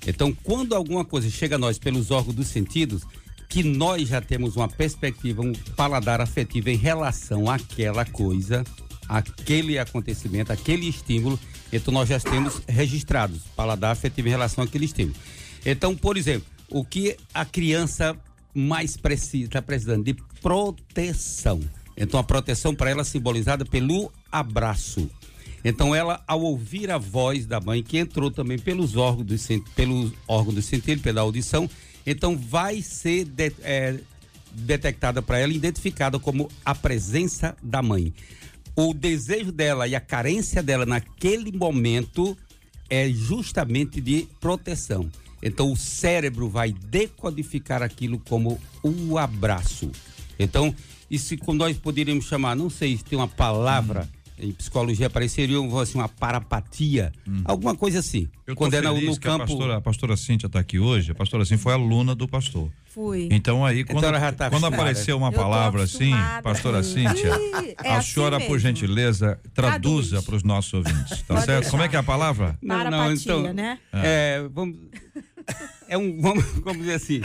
[0.07, 3.03] Então, quando alguma coisa chega a nós pelos órgãos dos sentidos,
[3.49, 8.65] que nós já temos uma perspectiva, um paladar afetivo em relação àquela coisa,
[9.09, 11.39] aquele acontecimento, aquele estímulo,
[11.73, 15.17] então nós já temos registrados paladar afetivo em relação àquele estímulo.
[15.67, 18.17] Então, por exemplo, o que a criança
[18.55, 21.61] mais precisa, está precisando de proteção.
[22.01, 25.09] Então, a proteção para ela é simbolizada pelo abraço.
[25.63, 30.13] Então, ela, ao ouvir a voz da mãe, que entrou também pelos órgãos do, pelos
[30.27, 31.69] órgãos do sentido, pela audição,
[32.07, 34.01] então vai ser de, é,
[34.51, 38.15] detectada para ela, identificada como a presença da mãe.
[38.75, 42.35] O desejo dela e a carência dela naquele momento
[42.89, 45.11] é justamente de proteção.
[45.43, 49.91] Então o cérebro vai decodificar aquilo como o abraço.
[50.39, 50.75] Então,
[51.11, 54.09] isso como nós poderíamos chamar, não sei se tem uma palavra.
[54.15, 57.43] Hum em psicologia apareceria assim, uma parapatia, hum.
[57.45, 58.29] alguma coisa assim.
[58.47, 59.43] Eu Quando é no, no campo.
[59.43, 62.71] A pastora, a pastora Cíntia está aqui hoje, a pastora Cíntia foi aluna do pastor.
[62.87, 63.29] Fui.
[63.31, 67.29] Então aí, quando, então tá quando apareceu uma palavra assim, pastora Cíntia,
[67.85, 68.51] é a assim senhora, mesmo.
[68.51, 71.61] por gentileza, traduza para os nossos ouvintes, tá certo?
[71.61, 71.71] Deixar.
[71.71, 72.59] Como é que é a palavra?
[72.67, 73.79] Parapatia, não, então, né?
[73.93, 74.77] É vamos,
[75.87, 77.21] é um, vamos, vamos dizer assim,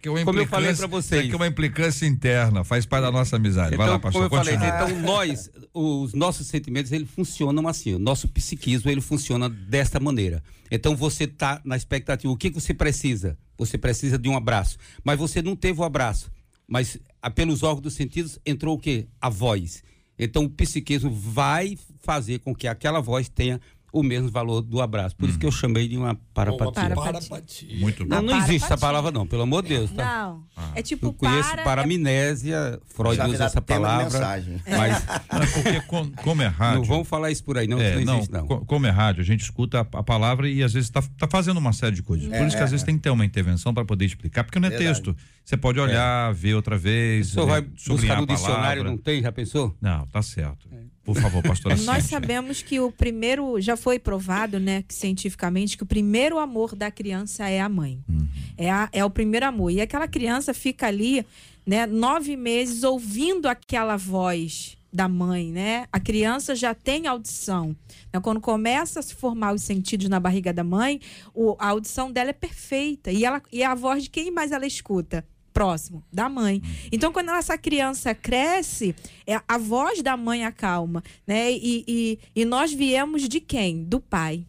[0.00, 1.26] que uma como eu falei para vocês.
[1.26, 3.74] que é uma implicância interna, faz parte da nossa amizade.
[3.74, 7.94] Então, Vai lá, pastor, como eu falei, então nós, os nossos sentimentos, eles funcionam assim,
[7.94, 10.42] o nosso psiquismo, ele funciona desta maneira.
[10.70, 13.38] Então você está na expectativa, o que, que você precisa?
[13.56, 16.30] Você precisa de um abraço, mas você não teve o abraço,
[16.66, 16.98] mas
[17.34, 19.06] pelos órgãos dos sentidos entrou o quê?
[19.20, 19.82] A voz.
[20.18, 23.60] Então o psiquismo vai fazer com que aquela voz tenha
[23.92, 25.16] o mesmo valor do abraço.
[25.16, 25.28] Por hum.
[25.30, 26.86] isso que eu chamei de uma parapatia.
[26.86, 27.78] Uma parapatia.
[27.78, 28.16] Muito bom.
[28.16, 30.04] Não, não existe essa palavra não, pelo amor de Deus, tá?
[30.04, 30.44] Não.
[30.56, 30.72] Ah.
[30.74, 31.62] É tipo Eu conheço para...
[31.62, 34.42] paramnésia, Freud usa essa palavra.
[34.66, 36.80] Mas é porque com, como é rádio.
[36.80, 38.46] Não vamos falar isso por aí, não, é, não existe não.
[38.46, 41.58] Como é rádio, a gente escuta a, a palavra e às vezes está tá fazendo
[41.58, 42.30] uma série de coisas.
[42.30, 44.58] É, por isso que às vezes tem que ter uma intervenção para poder explicar, porque
[44.58, 45.02] não é Verdade.
[45.02, 45.16] texto.
[45.44, 47.28] Você pode olhar, ver outra vez.
[47.28, 49.22] O senhor vai buscar no dicionário, não tem?
[49.22, 49.76] Já pensou?
[49.80, 50.68] Não, tá certo.
[51.06, 55.86] Por favor, pastora Nós sabemos que o primeiro, já foi provado, né, cientificamente, que o
[55.86, 58.02] primeiro amor da criança é a mãe.
[58.08, 58.26] Uhum.
[58.58, 59.70] É, a, é o primeiro amor.
[59.70, 61.24] E aquela criança fica ali,
[61.64, 65.86] né, nove meses ouvindo aquela voz da mãe, né?
[65.92, 67.76] A criança já tem audição.
[68.12, 68.18] Né?
[68.20, 71.00] Quando começa a se formar os sentidos na barriga da mãe,
[71.34, 73.12] o, a audição dela é perfeita.
[73.12, 75.24] E, ela, e a voz de quem mais ela escuta?
[75.56, 76.60] Próximo da mãe.
[76.92, 78.94] Então, quando essa criança cresce,
[79.26, 81.50] é a voz da mãe acalma, né?
[81.50, 83.82] E, e, e nós viemos de quem?
[83.82, 84.44] Do pai.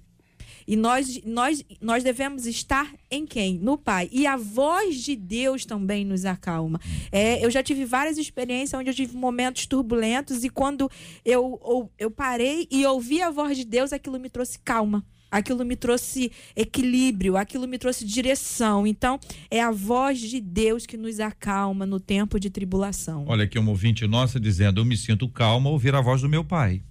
[0.68, 3.58] E nós, nós, nós devemos estar em quem?
[3.58, 4.10] No Pai.
[4.12, 6.78] E a voz de Deus também nos acalma.
[7.10, 10.92] É, eu já tive várias experiências onde eu tive momentos turbulentos e quando
[11.24, 15.64] eu, eu, eu parei e ouvi a voz de Deus, aquilo me trouxe calma aquilo
[15.66, 18.86] me trouxe equilíbrio, aquilo me trouxe direção.
[18.86, 23.26] Então, é a voz de Deus que nos acalma no tempo de tribulação.
[23.28, 26.30] Olha aqui um ouvinte nossa dizendo: Eu me sinto calma ao ouvir a voz do
[26.30, 26.82] meu pai.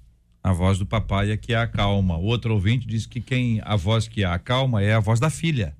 [0.43, 2.17] A voz do papai é que a acalma.
[2.17, 5.77] Outro ouvinte diz que quem a voz que a acalma é a voz da filha.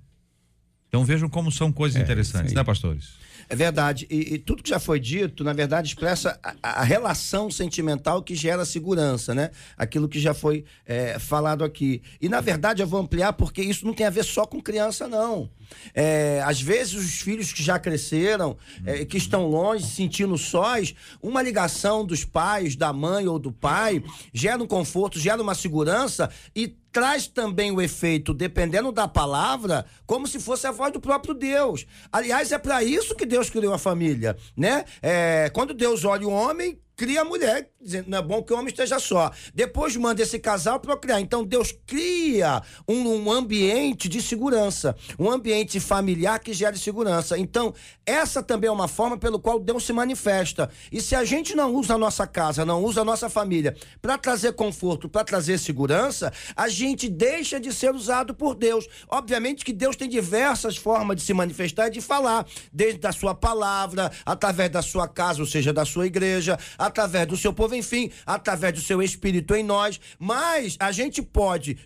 [0.89, 3.15] Então vejam como são coisas é, interessantes, né, pastores?
[3.49, 4.07] É verdade.
[4.11, 8.35] E, e, tudo que já foi dito, na verdade, expressa a, a, relação sentimental que
[8.35, 9.51] gera segurança, né?
[9.77, 12.03] Aquilo que já foi é, falado aqui.
[12.21, 15.07] E, na verdade, eu vou ampliar porque isso não tem a ver só com criança,
[15.07, 15.49] não.
[15.95, 20.95] É, às vezes os filhos que já cresceram, é, que estão longe, se sentindo sós,
[21.23, 24.03] uma ligação dos pais, da mãe ou do pai,
[24.33, 30.27] gera um conforto, gera uma segurança e traz também o efeito, dependendo da palavra, como
[30.27, 31.85] se fosse a voz do próprio Deus.
[32.11, 34.85] Aliás, é para isso que Deus criou a família, né?
[35.03, 38.57] É, quando Deus olha o homem, cria a mulher, dizendo não é bom que o
[38.57, 39.31] homem esteja só.
[39.55, 41.21] Depois manda esse casal procriar.
[41.21, 47.39] Então Deus cria um, um, ambiente de segurança, um ambiente familiar que gere segurança.
[47.39, 47.75] Então,
[48.07, 50.71] essa também é uma forma pelo qual Deus se manifesta.
[50.91, 54.17] E se a gente não usa a nossa casa, não usa a nossa família para
[54.17, 58.87] trazer conforto, para trazer segurança, a gente deixa de ser usado por Deus.
[59.09, 63.35] Obviamente que Deus tem diversas formas de se manifestar e de falar, desde da sua
[63.35, 68.11] palavra, através da sua casa, ou seja, da sua igreja, através do seu povo, enfim,
[68.25, 70.01] através do seu espírito em nós.
[70.19, 71.79] Mas a gente pode,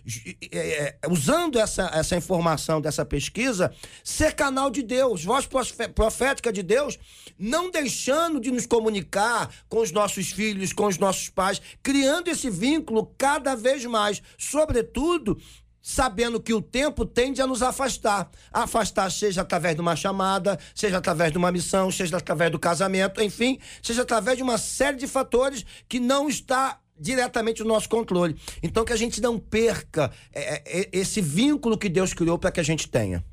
[0.51, 5.47] é, usando essa, essa informação dessa pesquisa, ser canal de Deus, voz
[5.93, 6.97] profética de Deus,
[7.37, 12.49] não deixando de nos comunicar com os nossos filhos, com os nossos pais, criando esse
[12.49, 15.37] vínculo cada vez mais, sobretudo
[15.81, 18.29] sabendo que o tempo tende a nos afastar.
[18.51, 23.21] Afastar, seja através de uma chamada, seja através de uma missão, seja através do casamento,
[23.21, 28.35] enfim, seja através de uma série de fatores que não está diretamente no nosso controle.
[28.61, 32.59] Então, que a gente não perca é, é, esse vínculo que Deus criou para que
[32.59, 33.25] a gente tenha.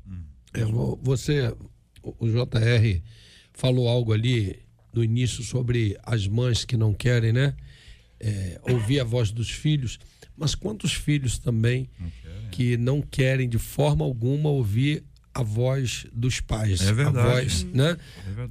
[0.53, 0.65] É,
[1.01, 1.55] você,
[2.01, 3.01] o JR,
[3.53, 4.59] falou algo ali
[4.91, 7.55] no início sobre as mães que não querem, né?
[8.19, 9.99] É, ouvir a voz dos filhos,
[10.35, 11.89] mas quantos filhos também
[12.49, 17.17] que não querem de forma alguma ouvir a voz dos pais, é verdade.
[17.17, 17.97] a voz né,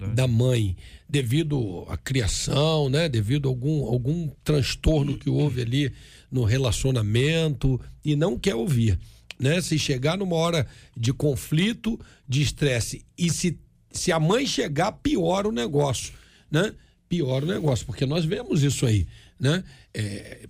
[0.03, 0.77] é da mãe,
[1.09, 5.93] devido à criação, né, devido a algum, algum transtorno que houve ali
[6.31, 8.99] no relacionamento e não quer ouvir.
[9.39, 9.61] Né?
[9.61, 13.59] Se chegar numa hora de conflito, de estresse, e se,
[13.91, 16.15] se a mãe chegar, piora o negócio.
[16.51, 16.73] Né?
[17.09, 19.07] Piora o negócio, porque nós vemos isso aí
[19.39, 19.63] né?
[19.95, 20.49] É,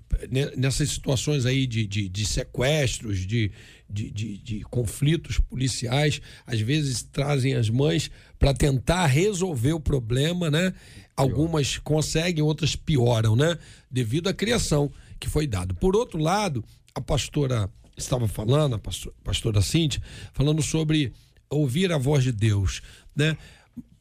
[0.56, 3.52] nessas situações aí de, de, de sequestros, de,
[3.88, 10.50] de, de, de, conflitos policiais, às vezes trazem as mães para tentar resolver o problema,
[10.50, 10.72] né?
[11.16, 13.58] Algumas conseguem, outras pioram, né?
[13.90, 15.74] Devido à criação que foi dada.
[15.74, 21.12] Por outro lado, a pastora estava falando, a pastora, a pastora Cintia, falando sobre
[21.50, 22.80] ouvir a voz de Deus,
[23.14, 23.36] né?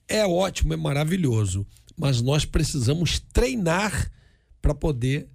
[0.08, 4.10] É ótimo, é maravilhoso, mas nós precisamos treinar
[4.68, 5.30] para poder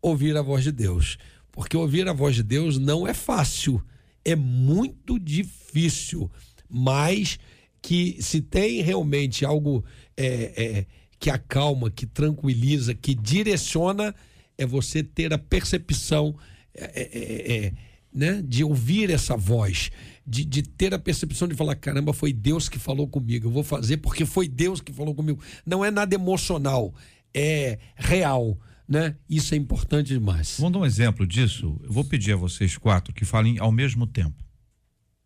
[0.00, 1.18] ouvir a voz de Deus.
[1.50, 3.82] Porque ouvir a voz de Deus não é fácil,
[4.24, 6.30] é muito difícil,
[6.68, 7.36] mas
[7.82, 9.84] que se tem realmente algo
[10.16, 10.86] é, é,
[11.18, 14.14] que acalma, que tranquiliza, que direciona,
[14.56, 16.36] é você ter a percepção
[16.72, 17.72] é, é, é, é
[18.14, 19.90] né, de ouvir essa voz,
[20.24, 23.64] de, de, ter a percepção de falar: caramba, foi Deus que falou comigo, eu vou
[23.64, 25.42] fazer porque foi Deus que falou comigo.
[25.66, 26.94] Não é nada emocional,
[27.34, 28.56] é real
[28.88, 29.16] né?
[29.28, 30.56] Isso é importante demais.
[30.58, 31.78] Vamos dar um exemplo disso?
[31.82, 34.44] Eu vou pedir a vocês quatro que falem ao mesmo tempo.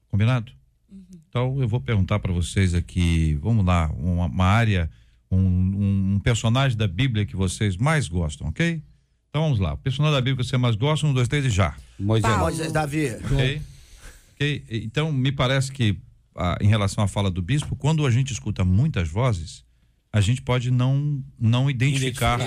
[0.08, 0.52] Combinado?
[0.90, 1.04] Uhum.
[1.28, 4.90] Então eu vou perguntar para vocês aqui, vamos lá, uma, uma área,
[5.30, 8.82] um, um, personagem da Bíblia que vocês mais gostam, ok?
[9.28, 9.74] Então vamos lá.
[9.74, 11.76] O personagem da Bíblia que você mais gosta, um, dois, três e já.
[11.98, 12.38] Moisés.
[12.38, 13.10] Moisés, Davi.
[13.24, 13.62] Ok.
[14.34, 14.64] okay.
[14.70, 15.96] Então me parece que
[16.34, 19.64] ah, em relação à fala do bispo, quando a gente escuta muitas vozes,
[20.12, 22.40] a gente pode não não identificar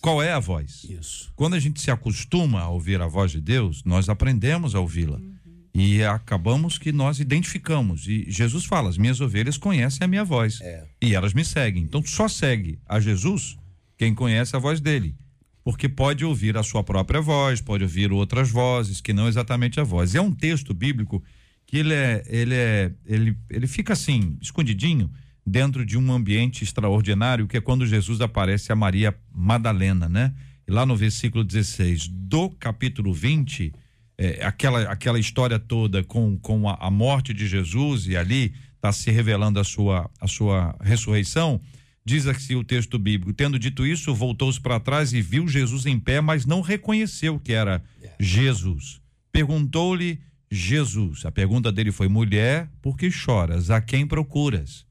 [0.00, 0.84] qual é a voz.
[0.84, 1.32] Isso.
[1.36, 5.18] Quando a gente se acostuma a ouvir a voz de Deus, nós aprendemos a ouvi-la.
[5.18, 5.38] Uhum.
[5.74, 8.08] E acabamos que nós identificamos.
[8.08, 10.60] E Jesus fala: as minhas ovelhas conhecem a minha voz.
[10.60, 10.84] É.
[11.00, 11.84] E elas me seguem.
[11.84, 13.56] Então só segue a Jesus
[13.96, 15.14] quem conhece a voz dele.
[15.62, 19.84] Porque pode ouvir a sua própria voz, pode ouvir outras vozes, que não exatamente a
[19.84, 20.14] voz.
[20.14, 21.22] É um texto bíblico
[21.66, 25.10] que ele é, ele é, ele, ele fica assim, escondidinho
[25.48, 30.34] dentro de um ambiente extraordinário, que é quando Jesus aparece a Maria Madalena, né?
[30.66, 33.72] E lá no versículo 16 do capítulo 20,
[34.18, 38.92] é, aquela, aquela história toda com, com a, a morte de Jesus e ali está
[38.92, 41.60] se revelando a sua, a sua ressurreição.
[42.04, 45.98] Diz assim o texto bíblico: tendo dito isso, voltou-se para trás e viu Jesus em
[45.98, 47.82] pé, mas não reconheceu que era
[48.18, 49.00] Jesus.
[49.30, 51.24] Perguntou-lhe Jesus.
[51.24, 53.70] A pergunta dele foi: mulher, por que choras?
[53.70, 54.87] A quem procuras?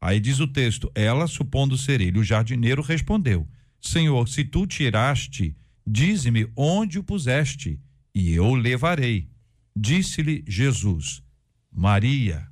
[0.00, 3.48] Aí diz o texto: Ela, supondo ser ele o jardineiro, respondeu:
[3.80, 5.56] Senhor, se tu tiraste,
[5.86, 7.80] dize-me onde o puseste,
[8.14, 9.28] e eu o levarei.
[9.76, 11.22] Disse-lhe Jesus:
[11.70, 12.46] Maria.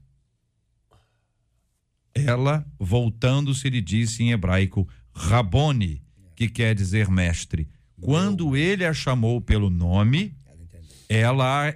[2.15, 6.03] Ela, voltando-se, lhe disse em hebraico: Rabone,
[6.35, 7.69] que quer dizer mestre.
[8.01, 10.37] Quando ele a chamou pelo nome,
[11.09, 11.75] ela,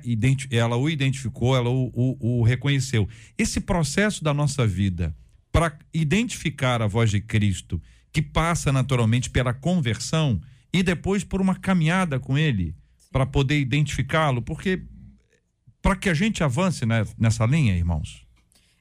[0.50, 3.08] ela o identificou, ela o, o, o reconheceu.
[3.38, 5.16] Esse processo da nossa vida
[5.52, 7.80] para identificar a voz de Cristo,
[8.12, 10.40] que passa naturalmente pela conversão
[10.72, 12.74] e depois por uma caminhada com Ele,
[13.10, 14.82] para poder identificá-lo, porque
[15.82, 16.84] para que a gente avance
[17.18, 18.26] nessa linha, irmãos,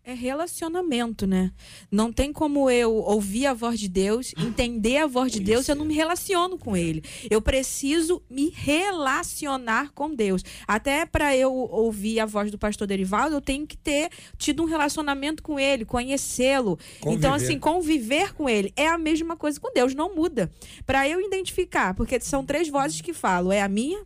[0.10, 1.52] é relacionamento, né?
[1.92, 5.72] Não tem como eu ouvir a voz de Deus, entender a voz de Deus, se
[5.72, 7.04] eu não me relaciono com Ele.
[7.30, 10.44] Eu preciso me relacionar com Deus.
[10.68, 14.66] Até para eu ouvir a voz do pastor Derivaldo, eu tenho que ter tido um
[14.66, 16.80] relacionamento com Ele, conhecê-lo.
[17.06, 20.52] Então, assim, conviver com Ele é a mesma coisa com Deus, não muda.
[20.86, 24.04] Para eu identificar, porque são três vozes que falam: é a minha,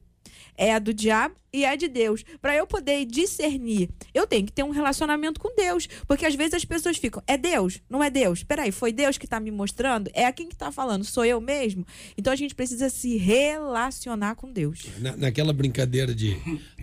[0.57, 2.23] é a do diabo e é de Deus.
[2.41, 5.87] Para eu poder discernir, eu tenho que ter um relacionamento com Deus.
[6.07, 7.79] Porque às vezes as pessoas ficam, é Deus?
[7.89, 8.43] Não é Deus?
[8.43, 10.09] Peraí, foi Deus que está me mostrando?
[10.13, 11.03] É a quem que está falando?
[11.03, 11.85] Sou eu mesmo?
[12.17, 14.85] Então a gente precisa se relacionar com Deus.
[14.99, 16.35] Na, naquela brincadeira de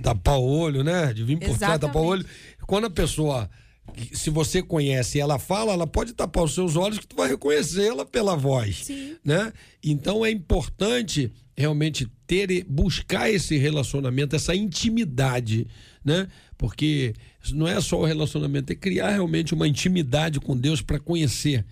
[0.02, 1.12] tapar o olho, né?
[1.12, 2.26] De vir por trás, tapar o olho.
[2.66, 3.50] Quando a pessoa
[4.12, 7.28] se você conhece e ela fala, ela pode tapar os seus olhos que tu vai
[7.28, 9.16] reconhecê-la pela voz, Sim.
[9.24, 9.52] né?
[9.82, 15.66] Então é importante realmente ter buscar esse relacionamento, essa intimidade,
[16.04, 16.26] né?
[16.56, 17.14] Porque
[17.52, 21.64] não é só o relacionamento, é criar realmente uma intimidade com Deus para conhecer.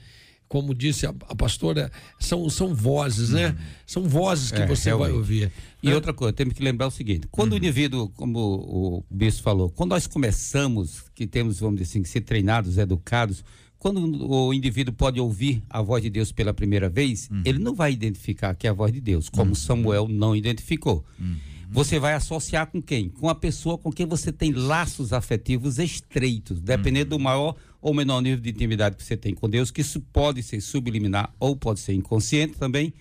[0.47, 3.49] Como disse a, a, pastora, são, são vozes, né?
[3.49, 3.57] Uhum.
[3.87, 5.09] São vozes que é, você realmente.
[5.09, 5.53] vai ouvir.
[5.83, 5.95] E né?
[5.95, 7.57] outra coisa, temos que lembrar o seguinte: quando uhum.
[7.57, 12.09] o indivíduo, como o bispo falou, quando nós começamos, que temos, vamos dizer assim, que
[12.09, 13.45] ser treinados, educados,
[13.79, 17.43] quando o indivíduo pode ouvir a voz de Deus pela primeira vez, uhum.
[17.45, 19.55] ele não vai identificar que é a voz de Deus, como uhum.
[19.55, 21.05] Samuel não identificou.
[21.19, 21.37] Uhum.
[21.71, 23.11] Você vai associar com quem?
[23.11, 28.23] Com a pessoa com quem você tem laços afetivos estreitos, dependendo do maior ou menor
[28.23, 31.81] nível de intimidade que você tem com Deus, que isso pode ser subliminar ou pode
[31.81, 32.93] ser inconsciente também.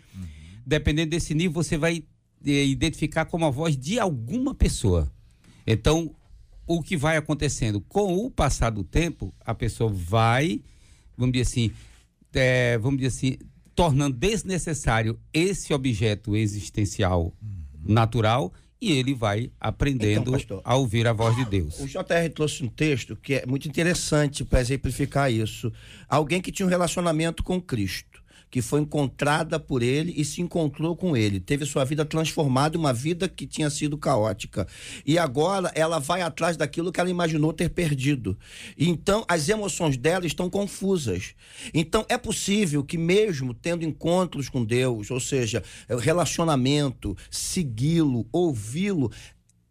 [0.65, 2.03] Dependendo desse nível, você vai
[2.45, 5.09] eh, identificar como a voz de alguma pessoa.
[5.65, 6.13] Então,
[6.67, 7.79] o que vai acontecendo?
[7.81, 10.61] Com o passar do tempo, a pessoa vai,
[11.17, 11.71] vamos dizer assim,
[12.33, 13.37] é, vamos dizer assim,
[13.73, 17.33] tornando desnecessário esse objeto existencial
[17.83, 21.79] natural e ele vai aprendendo então, a ouvir a voz de Deus.
[21.79, 25.71] O JR trouxe um texto que é muito interessante para exemplificar isso.
[26.07, 28.16] Alguém que tinha um relacionamento com Cristo
[28.49, 31.39] que foi encontrada por ele e se encontrou com ele.
[31.39, 34.67] Teve sua vida transformada, uma vida que tinha sido caótica.
[35.05, 38.37] E agora ela vai atrás daquilo que ela imaginou ter perdido.
[38.77, 41.35] Então as emoções dela estão confusas.
[41.73, 45.63] Então é possível que, mesmo tendo encontros com Deus, ou seja,
[45.99, 49.11] relacionamento, segui-lo, ouvi-lo,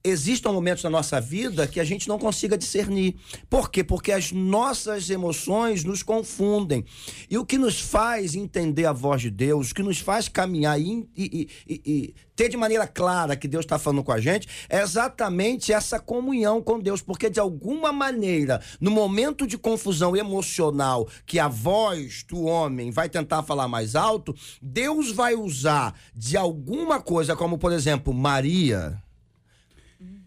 [0.09, 3.17] existam momentos na nossa vida que a gente não consiga discernir.
[3.51, 3.83] Por quê?
[3.83, 6.85] Porque as nossas emoções nos confundem.
[7.29, 10.81] E o que nos faz entender a voz de Deus, o que nos faz caminhar
[10.81, 14.47] e, e, e, e ter de maneira clara que Deus está falando com a gente,
[14.69, 17.03] é exatamente essa comunhão com Deus.
[17.03, 23.09] Porque de alguma maneira, no momento de confusão emocional, que a voz do homem vai
[23.09, 29.03] tentar falar mais alto, Deus vai usar de alguma coisa, como por exemplo, Maria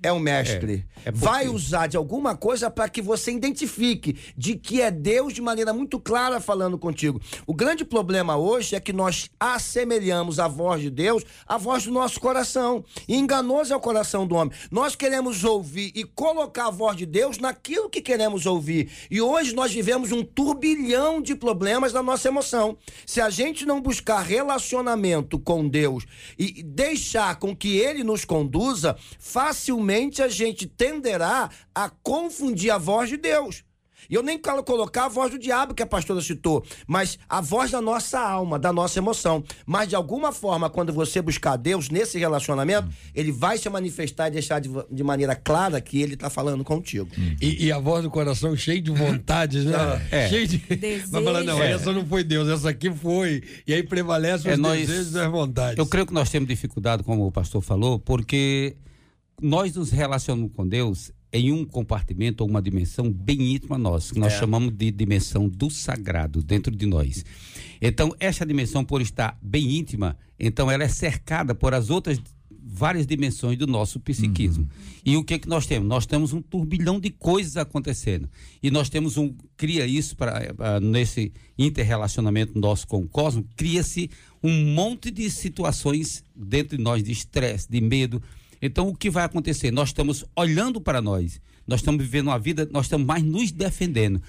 [0.02, 0.86] é o mestre.
[1.06, 1.12] É, é.
[1.12, 5.74] Vai usar de alguma coisa para que você identifique de que é Deus de maneira
[5.74, 7.20] muito clara falando contigo.
[7.46, 11.92] O grande problema hoje é que nós assemelhamos a voz de Deus à voz do
[11.92, 12.84] nosso coração.
[13.08, 14.54] E enganoso é o coração do homem.
[14.72, 18.90] Nós queremos ouvir e colocar a voz de Deus naquilo que queremos ouvir.
[19.12, 22.78] E hoje nós vivemos um turbilhão de problemas na nossa emoção.
[23.06, 26.06] Se a gente não buscar relacionamento com Deus
[26.38, 29.89] e deixar com que ele nos conduza, facilmente
[30.22, 33.64] a gente tenderá a confundir a voz de Deus.
[34.10, 37.42] E eu nem quero colocar a voz do diabo que a pastora citou, mas a
[37.42, 39.44] voz da nossa alma, da nossa emoção.
[39.66, 42.92] Mas de alguma forma, quando você buscar Deus nesse relacionamento, hum.
[43.14, 47.08] ele vai se manifestar e deixar de, de maneira clara que ele está falando contigo.
[47.18, 47.36] Hum.
[47.40, 49.78] E, e, a voz do coração cheia de vontades, né?
[50.12, 50.28] É.
[50.30, 50.58] Cheio de.
[50.58, 51.12] Desejo.
[51.12, 51.72] Vai falar, não, é.
[51.72, 53.44] essa não foi Deus, essa aqui foi.
[53.66, 55.78] E aí prevalece os é, nós, desejos e as vontades.
[55.78, 58.76] Eu creio que nós temos dificuldade, como o pastor falou, porque
[59.42, 64.20] nós nos relacionamos com Deus em um compartimento ou uma dimensão bem íntima nossa, que
[64.20, 64.40] nós é.
[64.40, 67.24] chamamos de dimensão do sagrado dentro de nós.
[67.82, 72.20] Então, essa dimensão, por estar bem íntima, então ela é cercada por as outras
[72.72, 74.64] várias dimensões do nosso psiquismo.
[74.64, 74.70] Uhum.
[75.04, 75.88] E o que que nós temos?
[75.88, 78.30] Nós temos um turbilhão de coisas acontecendo.
[78.62, 84.10] E nós temos um cria isso para uh, nesse interrelacionamento nosso com o cosmos, cria-se
[84.44, 88.22] um monte de situações dentro de nós de estresse, de medo,
[88.62, 89.72] então, o que vai acontecer?
[89.72, 94.22] Nós estamos olhando para nós, nós estamos vivendo uma vida, nós estamos mais nos defendendo.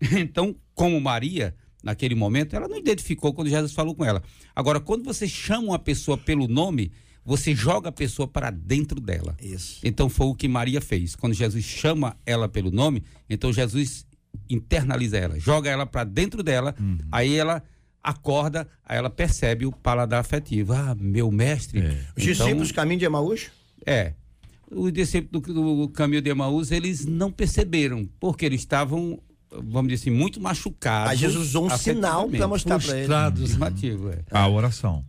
[0.12, 4.22] Então, como Maria, naquele momento, ela não identificou quando Jesus falou com ela.
[4.54, 6.92] Agora, quando você chama uma pessoa pelo nome,
[7.24, 9.36] você joga a pessoa para dentro dela.
[9.42, 9.80] Isso.
[9.82, 11.16] Então foi o que Maria fez.
[11.16, 14.06] Quando Jesus chama ela pelo nome, então Jesus
[14.48, 16.98] internaliza ela, joga ela para dentro dela, Uhum.
[17.10, 17.62] aí ela
[18.02, 20.72] acorda, aí ela percebe o paladar afetivo.
[20.72, 21.80] Ah, meu mestre.
[21.80, 21.88] É.
[22.16, 23.50] Os Então, discípulos caminho de Emaús?
[23.86, 24.12] É.
[24.70, 29.18] Os discípulos do, do caminho de Emaús, eles não perceberam, porque eles estavam,
[29.50, 31.10] vamos dizer assim, muito machucados.
[31.12, 32.96] Aí Jesus usou um sinal para mostrar para ele.
[33.06, 33.44] Frustrados.
[33.44, 34.18] Afirmativo, é.
[34.30, 35.04] A oração.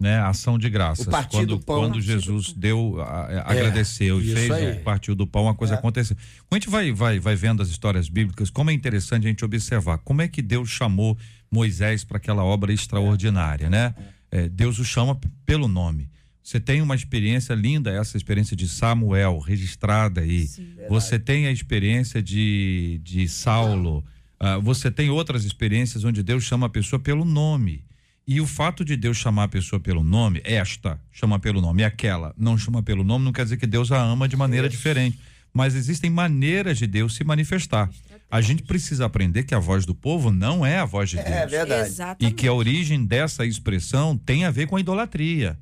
[0.00, 0.16] Né?
[0.16, 1.06] A ação de graças.
[1.06, 1.80] O partir quando, pão.
[1.80, 4.72] quando Jesus deu, a- a- agradeceu e isso fez aí.
[4.78, 6.16] o partiu do pão, a coisa aconteceu.
[6.48, 9.44] Quando a gente vai, vai, vai vendo as histórias bíblicas, como é interessante a gente
[9.44, 11.18] observar como é que Deus chamou
[11.50, 13.92] Moisés para aquela obra extraordinária, né?
[14.30, 16.08] É, Deus o chama pelo nome.
[16.48, 20.48] Você tem uma experiência linda, essa experiência de Samuel, registrada aí.
[20.88, 24.02] Você tem a experiência de, de Saulo.
[24.40, 27.84] Ah, você tem outras experiências onde Deus chama a pessoa pelo nome.
[28.26, 31.84] E o fato de Deus chamar a pessoa pelo nome, esta chama pelo nome, e
[31.84, 35.18] aquela não chama pelo nome, não quer dizer que Deus a ama de maneira diferente.
[35.52, 37.90] Mas existem maneiras de Deus se manifestar.
[38.30, 41.28] A gente precisa aprender que a voz do povo não é a voz de Deus.
[41.28, 41.82] É verdade.
[41.82, 42.34] E Exatamente.
[42.34, 45.58] que a origem dessa expressão tem a ver com a idolatria.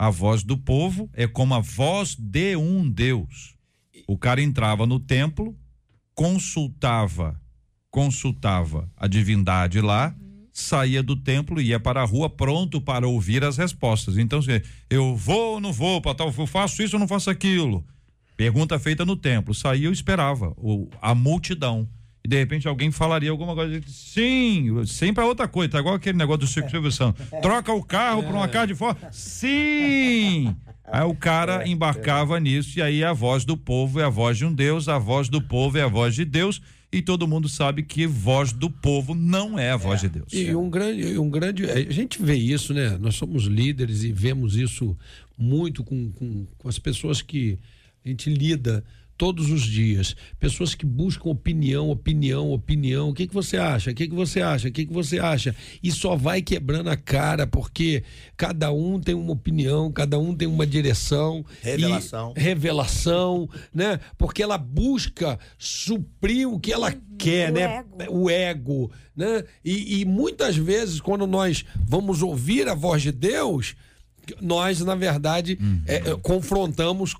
[0.00, 3.54] A voz do povo é como a voz de um Deus.
[4.08, 5.54] O cara entrava no templo,
[6.14, 7.38] consultava,
[7.90, 10.16] consultava a divindade lá,
[10.54, 14.16] saía do templo e ia para a rua pronto para ouvir as respostas.
[14.16, 14.40] Então,
[14.88, 17.84] eu vou ou não vou para tal, eu faço isso ou não faço aquilo.
[18.38, 19.52] Pergunta feita no templo.
[19.52, 21.86] Saía, eu esperava o, a multidão.
[22.22, 23.80] E de repente alguém falaria alguma coisa.
[23.86, 25.72] Sim, sempre é outra coisa.
[25.72, 27.24] Tá igual aquele negócio do Chico Silvio Santos.
[27.40, 28.96] Troca o carro por uma casa de fora.
[29.10, 30.54] Sim!
[30.92, 34.44] Aí o cara embarcava nisso, e aí a voz do povo é a voz de
[34.44, 36.60] um Deus, a voz do povo é a voz de Deus,
[36.92, 40.32] e todo mundo sabe que voz do povo não é a voz de Deus.
[40.32, 41.64] E um grande, um grande.
[41.70, 42.98] A gente vê isso, né?
[42.98, 44.98] Nós somos líderes e vemos isso
[45.38, 47.56] muito com, com, com as pessoas que
[48.04, 48.84] a gente lida
[49.20, 50.16] todos os dias.
[50.38, 53.10] Pessoas que buscam opinião, opinião, opinião.
[53.10, 53.90] O que, que você acha?
[53.90, 54.68] O que, que você acha?
[54.68, 55.54] O que, que você acha?
[55.82, 58.02] E só vai quebrando a cara, porque
[58.34, 61.44] cada um tem uma opinião, cada um tem uma direção.
[61.60, 62.32] Revelação.
[62.34, 64.00] E revelação, né?
[64.16, 67.62] Porque ela busca suprir o que ela quer, O né?
[67.76, 68.16] ego.
[68.22, 69.44] o ego, né?
[69.62, 73.76] E, e muitas vezes, quando nós vamos ouvir a voz de Deus,
[74.40, 77.14] nós, na verdade, é, é, confrontamos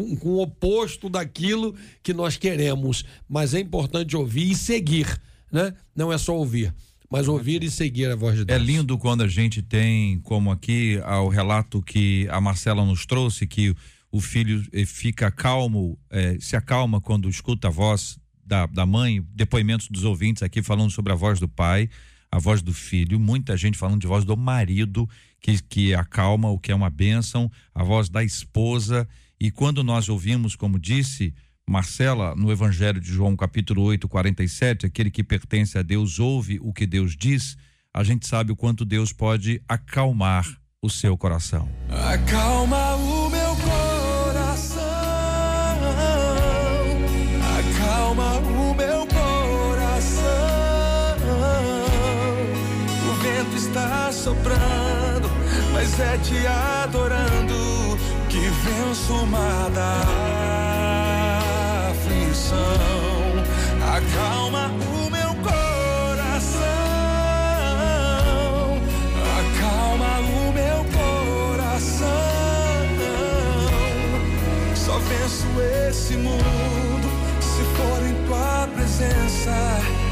[0.00, 3.04] com, com o oposto daquilo que nós queremos.
[3.28, 5.20] Mas é importante ouvir e seguir,
[5.52, 5.74] né?
[5.94, 6.74] Não é só ouvir,
[7.10, 8.62] mas ouvir e seguir a voz de É Deus.
[8.62, 13.46] lindo quando a gente tem, como aqui, ah, o relato que a Marcela nos trouxe,
[13.46, 13.74] que
[14.10, 19.24] o filho eh, fica calmo, eh, se acalma quando escuta a voz da, da mãe,
[19.32, 21.88] depoimentos dos ouvintes aqui falando sobre a voz do pai,
[22.32, 25.08] a voz do filho, muita gente falando de voz do marido,
[25.40, 29.08] que, que acalma, o que é uma bênção, a voz da esposa.
[29.40, 31.34] E quando nós ouvimos, como disse
[31.66, 36.74] Marcela, no Evangelho de João, capítulo 8, 47, aquele que pertence a Deus ouve o
[36.74, 37.56] que Deus diz,
[37.94, 40.46] a gente sabe o quanto Deus pode acalmar
[40.82, 41.70] o seu coração.
[41.88, 44.82] Acalma o meu coração,
[47.58, 50.30] acalma o meu coração.
[53.08, 55.30] O vento está soprando,
[55.72, 57.89] mas é te adorando
[58.80, 60.00] que venço o mar da
[61.90, 62.56] aflição.
[63.96, 66.60] Acalma o meu coração,
[69.38, 72.08] acalma o meu coração.
[74.74, 75.46] Só venço
[75.88, 77.08] esse mundo
[77.40, 79.52] se for em tua presença.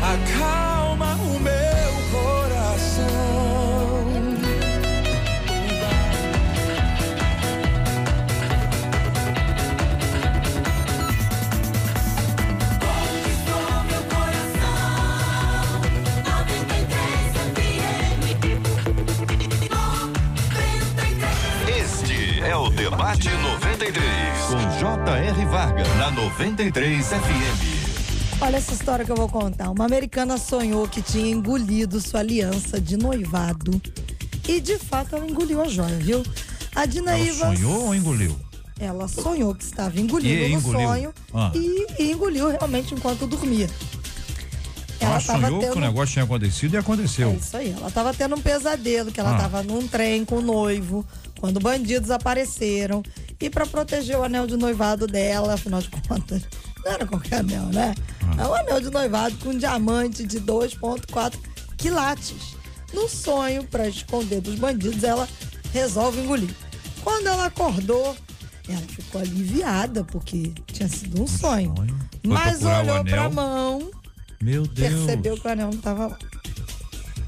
[0.02, 1.57] Acalma o meu
[22.90, 23.92] Debate 93,
[24.48, 25.44] com J.R.
[25.44, 28.40] Varga, na 93 FM.
[28.40, 29.68] Olha essa história que eu vou contar.
[29.70, 33.78] Uma americana sonhou que tinha engolido sua aliança de noivado.
[34.48, 36.22] E de fato ela engoliu a joia, viu?
[36.74, 37.54] A Ela Dinaíva.
[37.54, 38.34] sonhou ou engoliu?
[38.80, 40.88] Ela sonhou que estava engolindo E no engoliu.
[40.88, 41.52] sonho Ah.
[41.54, 43.68] e, e engoliu realmente enquanto dormia.
[45.00, 47.36] Ela tava sonhou que o negócio tinha acontecido e É aconteceu.
[47.40, 47.70] isso aí.
[47.72, 49.38] Ela tava tendo um pesadelo, que ela Ah.
[49.38, 51.06] tava num trem com o noivo,
[51.40, 53.02] quando bandidos apareceram.
[53.40, 56.42] E pra proteger o anel de noivado dela, afinal de contas,
[56.84, 57.94] não era qualquer anel, né?
[58.36, 58.42] Ah.
[58.42, 61.38] É um anel de noivado com um diamante de 2,4
[61.76, 62.56] quilates.
[62.92, 65.28] No sonho, pra esconder dos bandidos, ela
[65.72, 66.50] resolve engolir.
[67.04, 68.16] Quando ela acordou,
[68.68, 71.74] ela ficou aliviada, porque tinha sido um sonho.
[71.76, 71.86] Foi
[72.24, 73.30] Mas olhou pra anel.
[73.32, 73.90] mão,
[74.40, 74.94] Meu Deus.
[75.04, 76.18] percebeu que o anel não tava lá.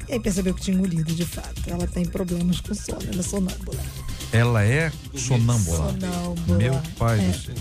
[0.08, 1.62] E aí percebeu que tinha engolido, de fato.
[1.66, 3.78] Ela tem problemas com sono, ela é sonâmbula.
[4.32, 5.92] Ela é sonâmbula.
[5.92, 6.58] Sonâmbula.
[6.58, 7.28] Meu pai É.
[7.28, 7.54] do céu.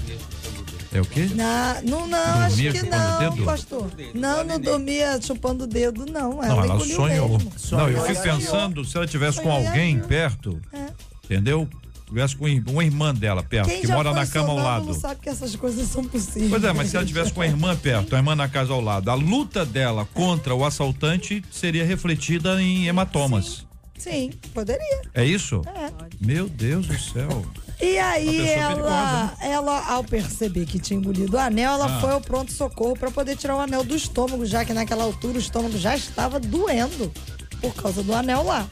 [0.92, 1.30] É o quê?
[1.36, 3.92] Na, não, não, acho Dormia que chupando o não, pastor.
[4.16, 6.44] Não, não dormia chupando o dedo, não.
[6.44, 7.38] Ela Não, ela sonhou.
[7.72, 10.88] Não, eu fico pensando se ela tivesse com Sonhou e alguém perto, É.
[11.26, 11.70] entendeu?
[12.10, 14.94] Tivesse com uma irmã dela perto, Quem que mora na cama ao lado.
[14.96, 16.50] sabe que essas coisas são possíveis.
[16.50, 18.82] Pois é, mas se ela tivesse com a irmã perto, a irmã na casa ao
[18.82, 23.66] lado, a luta dela contra o assaltante seria refletida em hematomas.
[23.98, 25.02] Sim, poderia.
[25.14, 25.62] É isso?
[25.68, 25.92] É.
[26.20, 27.46] Meu Deus do céu.
[27.82, 32.02] E aí ela, perigosa, ela, ao perceber que tinha engolido o anel, ela Ah.
[32.02, 35.40] foi ao pronto-socorro para poder tirar o anel do estômago, já que naquela altura o
[35.40, 37.12] estômago já estava doendo
[37.62, 38.68] por causa do anel lá.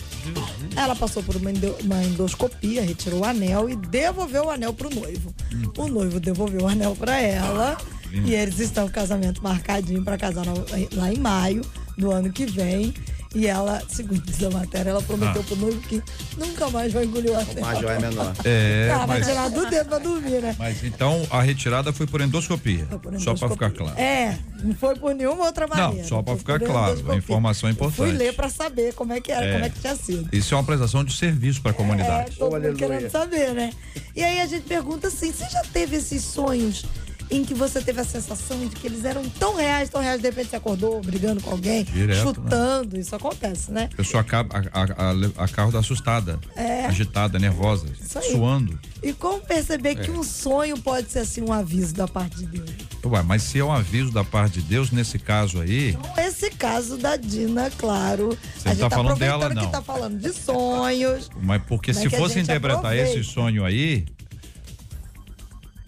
[0.75, 1.49] Ela passou por uma,
[1.83, 5.33] uma endoscopia, retirou o anel e devolveu o anel pro noivo.
[5.77, 7.77] O noivo devolveu o anel para ela
[8.11, 10.45] e eles estão casamento marcadinho para casar
[10.93, 11.61] lá em maio
[11.97, 12.93] do ano que vem.
[13.36, 15.43] E ela, segundo diz a matéria, ela prometeu Ah.
[15.45, 16.01] pro noivo que
[16.38, 17.55] nunca mais vai engolir o anel.
[17.61, 18.34] Major é menor.
[18.43, 20.55] É, vai mas, tirar do dedo pra dormir, né?
[20.57, 22.86] mas então a retirada foi por endoscopia.
[22.89, 23.69] Foi por Só pra endoscopia.
[23.69, 23.99] ficar claro.
[23.99, 26.07] É, não foi por nenhuma outra maneira.
[26.07, 27.13] só pra ficar claro, endoscopia.
[27.13, 28.17] a informação é Eu Fui importante.
[28.17, 29.53] ler pra saber como é que era, É.
[29.53, 30.30] como é que tinha sido.
[30.36, 32.36] Isso é uma prestação de serviço para a É, comunidade.
[32.38, 33.71] todo Oh, mundo querendo saber, né?
[34.15, 36.86] E aí a gente pergunta assim, você já teve esses sonhos
[37.30, 40.28] em que você teve a sensação de que eles eram tão reais, tão reais, de
[40.30, 43.89] repente você acordou brigando com alguém, Direto, chutando, isso acontece, né?
[43.93, 46.86] A pessoa acaba, a, a, a, carro assustada, É.
[46.86, 47.86] agitada, nervosa,
[48.32, 48.80] suando.
[49.03, 50.13] E como perceber que É.
[50.13, 52.69] um sonho pode ser assim um aviso da parte de Deus?
[53.05, 56.97] Ué, mas se é um aviso da parte de Deus, nesse caso aí, Esse caso
[56.97, 58.38] da Dina, claro.
[58.57, 59.65] Você a gente tá tá falando dela, não.
[59.65, 61.30] que tá falando de sonhos.
[61.41, 63.19] mas porque Como é se que fosse interpretar aproveita?
[63.19, 64.05] esse sonho aí,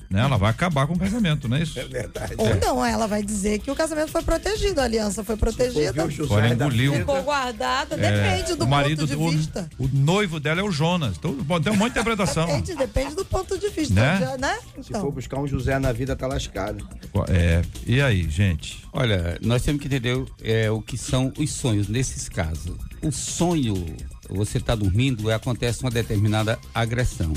[0.09, 1.79] né, ela vai acabar com o casamento, não é isso?
[1.79, 2.33] É verdade.
[2.37, 6.03] Ou não, ela vai dizer que o casamento foi protegido, a aliança foi protegida.
[6.23, 6.93] Agora engoliu.
[6.93, 7.97] Ficou guardada, É,
[8.37, 9.69] depende do o marido ponto de do- vista.
[9.77, 11.15] O, noivo dela é o Jonas.
[11.17, 12.47] Então, bom, tem um monte de interpretação.
[12.47, 14.17] Depende, depende do ponto de vista, Né?
[14.19, 14.57] já, né?
[14.81, 16.87] Se Então, for buscar um José na vida, tá lascado.
[17.27, 18.83] É, e aí, gente?
[18.91, 22.75] Olha, nós temos que entender é, o que são os sonhos nesses casos.
[23.03, 23.85] O sonho,
[24.29, 27.31] você está dormindo, é, acontece uma determinada agressão.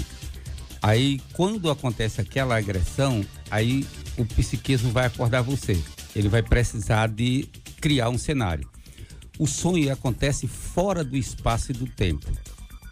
[0.83, 3.87] Aí, quando acontece aquela agressão, aí
[4.19, 5.81] o psiquismo vai acordar você.
[6.15, 7.49] Ele vai precisar de
[7.81, 8.69] criar um cenário.
[9.39, 12.27] O sonho acontece fora do espaço e do tempo.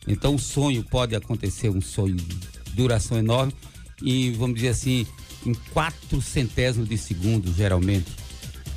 [0.06, 2.38] Então, o sonho pode acontecer um sonho de
[2.74, 3.52] duração enorme
[4.00, 5.04] e, vamos dizer assim,
[5.44, 8.10] em quatro centésimos de segundo, geralmente.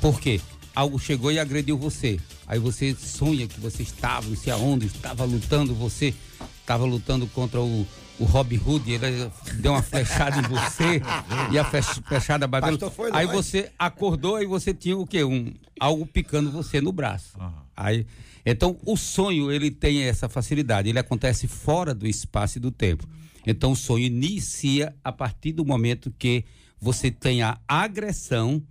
[0.00, 0.40] Por quê?
[0.74, 2.18] Algo chegou e agrediu você.
[2.46, 6.12] Aí você sonha que você estava, não sei aonde, estava lutando, você
[6.60, 7.86] estava lutando contra o,
[8.18, 11.02] o Robin Hood, ele deu uma flechada em você
[11.50, 12.78] e a flech- flechada bateu.
[13.12, 13.34] Aí nós.
[13.34, 15.24] você acordou e você tinha o quê?
[15.24, 17.36] Um, algo picando você no braço.
[17.76, 18.06] Aí,
[18.46, 23.08] então, o sonho, ele tem essa facilidade, ele acontece fora do espaço e do tempo.
[23.46, 26.44] Então, o sonho inicia a partir do momento que
[26.78, 28.62] você tem a agressão.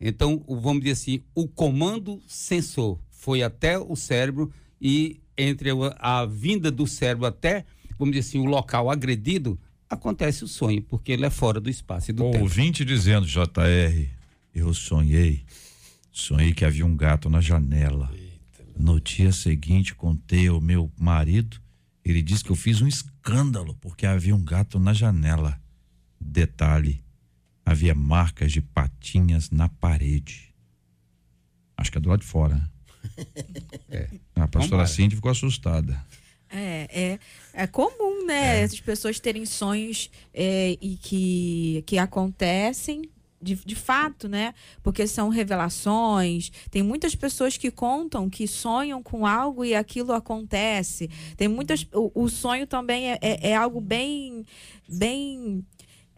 [0.00, 6.26] Então, vamos dizer assim, o comando sensor foi até o cérebro e entre a, a
[6.26, 7.64] vinda do cérebro até,
[8.02, 12.10] vamos dizer assim, o local agredido, acontece o sonho, porque ele é fora do espaço
[12.10, 12.44] e do O tempo.
[12.44, 14.08] ouvinte dizendo, JR,
[14.54, 15.44] eu sonhei.
[16.10, 18.10] Sonhei que havia um gato na janela.
[18.76, 21.60] No dia seguinte, contei ao meu marido.
[22.04, 25.60] Ele disse que eu fiz um escândalo porque havia um gato na janela.
[26.20, 27.02] Detalhe:
[27.64, 30.52] havia marcas de patinhas na parede.
[31.76, 32.56] Acho que é do lado de fora.
[32.56, 32.68] né?
[33.90, 34.08] É.
[34.36, 34.86] A pastora Vambora.
[34.86, 36.02] Cindy ficou assustada.
[36.54, 37.18] É, é,
[37.54, 38.60] é comum, né?
[38.60, 43.10] Essas pessoas terem sonhos é, e que, que acontecem
[43.42, 44.54] de, de fato, né?
[44.82, 46.52] Porque são revelações.
[46.70, 51.10] Tem muitas pessoas que contam que sonham com algo e aquilo acontece.
[51.36, 51.86] Tem muitas.
[51.92, 54.46] O, o sonho também é, é, é algo bem.
[54.88, 55.64] bem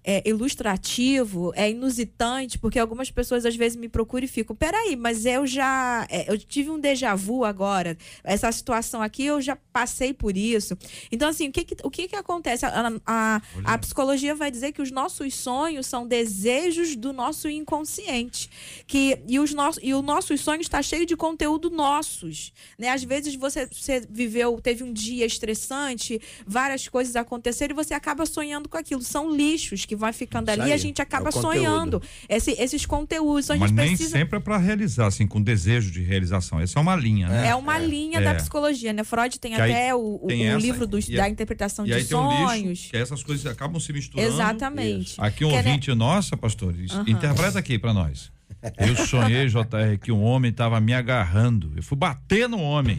[0.04, 5.24] é, ilustrativo, é inusitante, porque algumas pessoas às vezes me procuram e ficam, peraí, mas
[5.24, 10.12] eu já, é, eu tive um déjà vu agora, essa situação aqui eu já passei
[10.12, 10.76] por isso.
[11.10, 12.66] Então, assim, o que que, o que, que acontece?
[12.66, 18.50] A, a, a psicologia vai dizer que os nossos sonhos são desejos do nosso inconsciente,
[18.86, 22.90] que, e, os nossos, e o nossos sonhos está cheio de conteúdo nossos, né?
[22.90, 28.26] Às vezes você, você viveu, teve um dia estressante, várias coisas aconteceram e você acaba
[28.26, 29.02] sonhando com aquilo.
[29.02, 31.42] São lixos que que vai ficando Isso ali e a gente é acaba conteúdo.
[31.54, 33.44] sonhando esse- esses conteúdos.
[33.46, 34.10] Então, a Mas gente nem precisa.
[34.10, 36.60] sempre é para realizar, assim, com desejo de realização.
[36.60, 37.48] Essa é uma linha, né?
[37.48, 38.22] É uma linha É.
[38.22, 39.04] da psicologia, né?
[39.04, 41.94] Freud tem até o, o- tem o essa, livro dos- e da interpretação E de
[41.94, 42.62] aí tem um sonhos.
[42.68, 44.28] lixo, que essas coisas acabam se misturando.
[44.32, 45.14] Exatamente.
[45.18, 47.04] Aqui um Que, né, ouvinte nossa, pastor, isso- Aham.
[47.08, 48.32] interpreta aqui pra nós.
[48.78, 51.72] Eu sonhei, JR, que um homem tava me agarrando.
[51.76, 52.96] Eu fui bater no homem.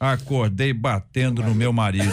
[0.00, 2.10] Acordei batendo no meu marido.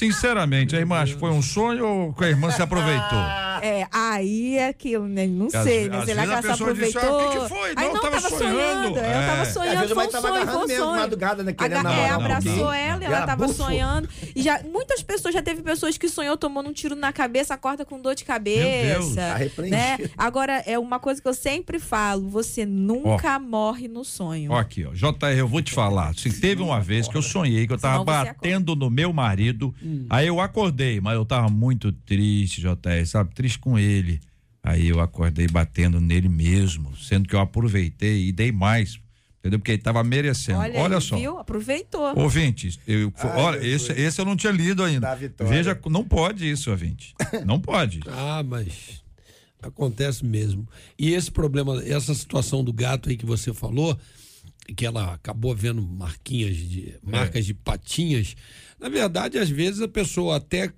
[0.00, 3.49] Sinceramente, aí, macho, foi um sonho ou que a irmã se aproveitou?
[3.62, 5.26] É, aí é aquilo, né?
[5.26, 6.04] Não Às sei, né?
[6.04, 7.20] Será que ela se pessoa disse, aproveitou?
[7.20, 7.68] "Ah, o que que foi?
[7.70, 8.98] Aí Não, não, tava tava sonhando." sonhando.
[8.98, 9.12] É.
[9.12, 11.00] Ela tava Às sonhando, foi um tava sonho, foi um sonho.
[11.00, 14.08] madrugada, né, querendo Aga- é, abraçou ela, E ela tava sonhando.
[14.34, 17.84] E já, muitas pessoas, já teve pessoas que sonhou tomando um tiro na cabeça, acorda
[17.84, 19.20] com dor de cabeça.
[19.56, 19.98] Tá né?
[20.16, 24.52] Agora, é uma coisa que eu sempre falo: você nunca morre no sonho.
[24.52, 24.92] Ó, aqui, ó.
[24.92, 26.14] JR, eu vou te falar.
[26.14, 29.74] Se teve uma vez que eu sonhei que eu tava batendo no meu marido,
[30.08, 33.34] aí eu acordei, mas eu tava muito triste, JR, sabe?
[33.34, 34.20] Triste com ele.
[34.62, 39.00] Aí eu acordei batendo nele mesmo, sendo que eu aproveitei e dei mais,
[39.38, 39.58] entendeu?
[39.58, 40.58] Porque ele tava merecendo.
[40.58, 41.16] Olha, Olha, só.
[41.16, 41.38] viu?
[41.38, 42.14] Aproveitou.
[42.18, 45.14] Ouvintes, eu, olha, esse, esse eu não tinha lido ainda.
[45.48, 47.14] Veja, não pode isso, ouvinte.
[47.46, 48.00] Não pode.
[48.10, 49.02] Ah, mas
[49.62, 50.68] acontece mesmo.
[50.98, 53.98] E esse problema, essa situação do gato aí que você falou,
[54.76, 58.36] que ela acabou vendo marquinhas de marcas de patinhas,
[58.78, 60.72] na verdade, às vezes a pessoa até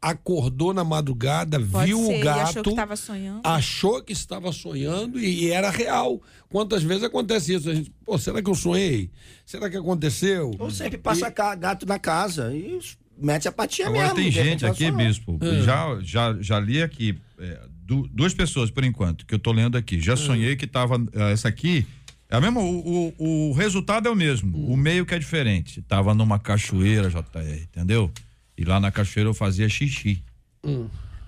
[0.00, 3.40] acordou na madrugada, Pode viu ser, o e gato, achou que tava sonhando.
[3.44, 6.20] achou que estava sonhando e era real.
[6.48, 7.68] Quantas vezes acontece isso?
[7.70, 9.10] A gente, pô, será que eu sonhei?
[9.44, 10.54] Será que aconteceu?
[10.58, 12.78] Ou sempre passa ca- gato na casa e
[13.18, 14.16] mete a patinha Agora mesmo.
[14.16, 14.96] tem gente aqui, sonhou.
[14.96, 19.52] bispo, já, já, já li aqui, é, du- duas pessoas por enquanto, que eu tô
[19.52, 20.00] lendo aqui.
[20.00, 21.86] Já sonhei que tava, é, essa aqui,
[22.28, 25.80] é a mesma, o, o, o resultado é o mesmo, o meio que é diferente.
[25.82, 28.10] Tava numa cachoeira, JR, entendeu?
[28.56, 30.22] E lá na cachoeira eu fazia xixi.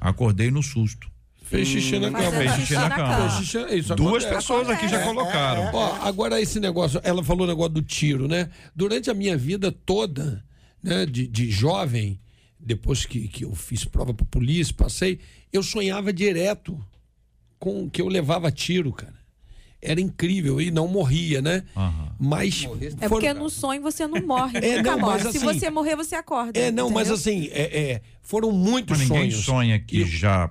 [0.01, 1.11] Acordei no susto.
[1.43, 2.43] Fez xixi na Fazendo cama.
[2.43, 3.41] Fez xixi na cama.
[3.75, 4.35] Isso Duas acontece.
[4.35, 5.71] pessoas aqui já colocaram.
[5.73, 8.51] Ó, agora esse negócio, ela falou o negócio do tiro, né?
[8.77, 10.45] Durante a minha vida toda,
[10.83, 12.21] né, de, de jovem,
[12.61, 15.21] depois que, que eu fiz prova pra polícia, passei,
[15.51, 16.79] eu sonhava direto
[17.59, 19.18] com que eu levava tiro, cara.
[19.81, 21.63] Era incrível e não morria, né?
[21.77, 22.09] Aham.
[22.19, 25.33] Mas É foram- porque no sonho você não morre, É, nunca não, mas morre.
[25.33, 26.59] Se assim- você morrer, você acorda.
[26.59, 27.15] É, não, mas entendeu?
[27.15, 29.45] assim, é, é, foram muitos Mas ninguém sonhos.
[29.45, 30.51] sonha que E- já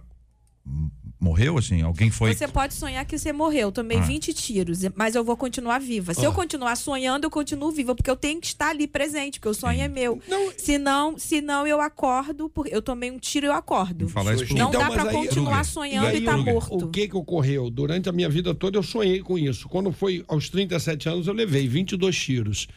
[1.19, 1.81] morreu, assim?
[1.81, 2.33] Alguém foi.
[2.33, 3.67] Você pode sonhar que você morreu.
[3.67, 4.01] Eu tomei Ah.
[4.01, 6.13] 20 tiros, mas eu vou continuar viva.
[6.13, 9.49] Se eu continuar sonhando, eu continuo viva, porque eu tenho que estar ali presente, porque
[9.49, 10.21] o sonho é meu.
[10.57, 14.07] Senão, senão eu acordo, porque eu tomei um tiro e eu acordo.
[14.09, 15.65] Falar isso Não Então, dá aí- continuar Kruger.
[15.65, 16.85] sonhando E e, aí, tá morto.
[16.85, 17.69] O que que ocorreu?
[17.69, 19.67] Durante a minha vida toda eu sonhei com isso.
[19.67, 22.67] Quando foi aos 37 anos eu levei 22 tiros.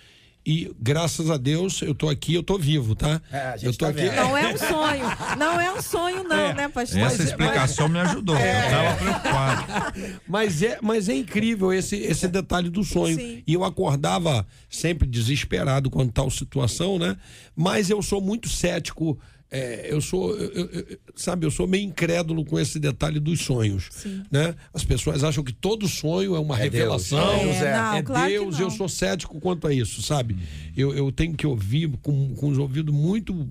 [0.51, 3.22] E graças a Deus eu tô aqui, eu tô vivo, tá?
[3.30, 4.01] É, a gente eu tô tá aqui.
[4.01, 4.16] vendo.
[4.16, 5.05] Não é um sonho.
[5.38, 6.98] Não é um sonho, não, né, pastor?
[7.03, 8.34] Essa explicação me ajudou.
[8.36, 10.20] Eu tava preocupado.
[10.26, 13.16] Mas é, mas é incrível esse, esse detalhe do sonho.
[13.16, 13.44] Sim.
[13.46, 17.16] E eu acordava sempre desesperado com tal situação, né?
[17.55, 19.20] Mas eu sou muito cético.
[19.51, 23.90] É, eu sou, eu- eu- sabe, eu sou meio incrédulo com esse detalhe dos sonhos,
[24.30, 24.55] né?
[24.72, 27.76] As pessoas acham que todo sonho é uma É revelação, Deus é.
[27.76, 28.61] Não, é claro Deus.
[28.61, 30.36] Eu sou cético quanto a isso, sabe?
[30.76, 33.48] Eu, eu tenho que ouvir com, com os ouvidos muito,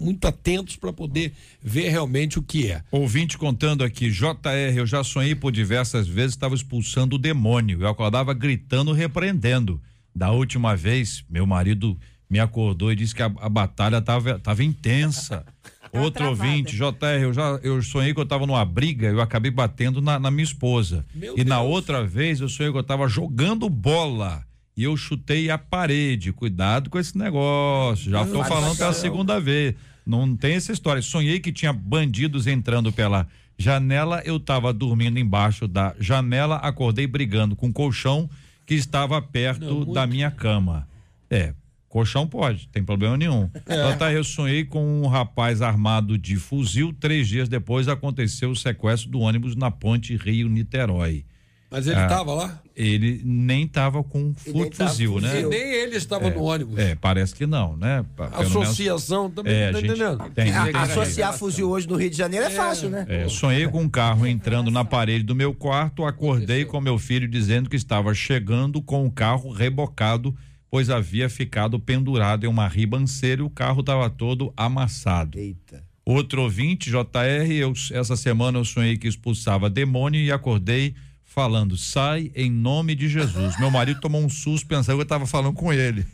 [0.00, 1.32] muito atentos para poder
[1.62, 2.82] ver realmente o que é.
[2.90, 7.82] Ouvinte contando aqui, JR, eu já sonhei por diversas vezes, estava expulsando o demônio.
[7.82, 9.80] Eu acordava gritando, repreendendo.
[10.14, 11.98] Da última vez, meu marido
[12.32, 15.44] me acordou e disse que a, a batalha estava tava intensa.
[15.92, 16.46] Outro travada.
[16.46, 20.18] ouvinte, JR, eu já eu sonhei que eu estava numa briga, eu acabei batendo na,
[20.18, 21.04] na minha esposa.
[21.14, 21.70] Meu e na Deus.
[21.70, 24.42] outra vez eu sonhei que eu estava jogando bola.
[24.74, 26.32] E eu chutei a parede.
[26.32, 28.10] Cuidado com esse negócio.
[28.10, 29.74] Já estou falando pela segunda vez.
[30.06, 31.02] Não tem essa história.
[31.02, 33.28] Sonhei que tinha bandidos entrando pela
[33.58, 34.22] janela.
[34.24, 36.56] Eu estava dormindo embaixo da janela.
[36.56, 38.30] Acordei brigando com o colchão
[38.64, 40.88] que estava perto da minha cama.
[41.28, 41.52] É.
[41.92, 43.50] Colchão pode, tem problema nenhum.
[43.68, 44.16] É.
[44.16, 46.90] Eu sonhei com um rapaz armado de fuzil.
[46.98, 51.26] Três dias depois aconteceu o sequestro do ônibus na ponte Rio-Niterói.
[51.70, 52.04] Mas ele Ah.
[52.04, 52.62] estava lá?
[52.74, 55.28] Ele nem tava com fu- nem tava fuzil, né?
[55.32, 55.48] fuzil.
[55.50, 56.78] Nem ele estava no ônibus.
[56.78, 58.02] É, parece que não, né?
[58.16, 60.18] Pelo menos- Associação também, É, tá entendendo?
[60.34, 63.04] tem, tem- tem- associar fuzil hoje no Rio de Janeiro é, fácil, né?
[63.06, 67.28] É, sonhei com um carro entrando na parede do meu quarto, acordei com meu filho
[67.28, 70.34] dizendo que estava chegando com o carro rebocado,
[70.72, 75.38] pois havia ficado pendurado em uma ribanceira e o carro estava todo amassado.
[75.38, 75.84] Eita.
[76.02, 80.94] Outro ouvinte, JR, eu, essa semana eu sonhei que expulsava demônio e acordei
[81.26, 83.60] falando, sai em nome de Jesus.
[83.60, 86.06] Meu marido tomou um susto pensando que eu estava falando com ele.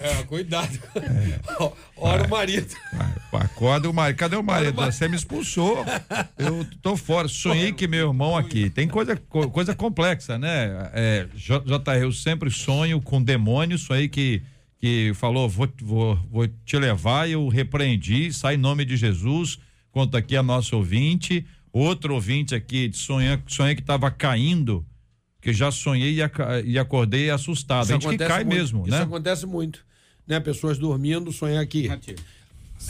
[0.00, 0.78] É, cuidado.
[1.96, 2.74] Ora o marido.
[3.30, 4.16] Vai, Acorda o marido.
[4.16, 4.76] Cadê o marido?
[4.76, 5.84] Você me expulsou.
[6.38, 7.28] Eu tô fora.
[7.28, 8.70] Sonhei que meu irmão aqui.
[8.70, 10.90] Tem coisa, co- coisa complexa, né?
[10.92, 13.82] É, JR, eu sempre sonho com demônios.
[13.82, 14.42] Sonhei que,
[14.78, 17.28] que falou: vou, vou, vou te levar.
[17.28, 18.32] Eu repreendi.
[18.32, 19.58] Sai em nome de Jesus.
[19.90, 21.44] Conta aqui a nosso ouvinte.
[21.72, 24.84] Outro ouvinte aqui sonhei que estava caindo.
[25.46, 26.22] Que já sonhei e,
[26.64, 27.84] e acordei assustado.
[27.84, 28.58] Isso a gente que acontece cai muito.
[28.58, 29.02] mesmo, Isso né?
[29.02, 29.86] acontece muito.
[30.26, 30.40] Né?
[30.40, 31.88] Pessoas dormindo, sonhar aqui.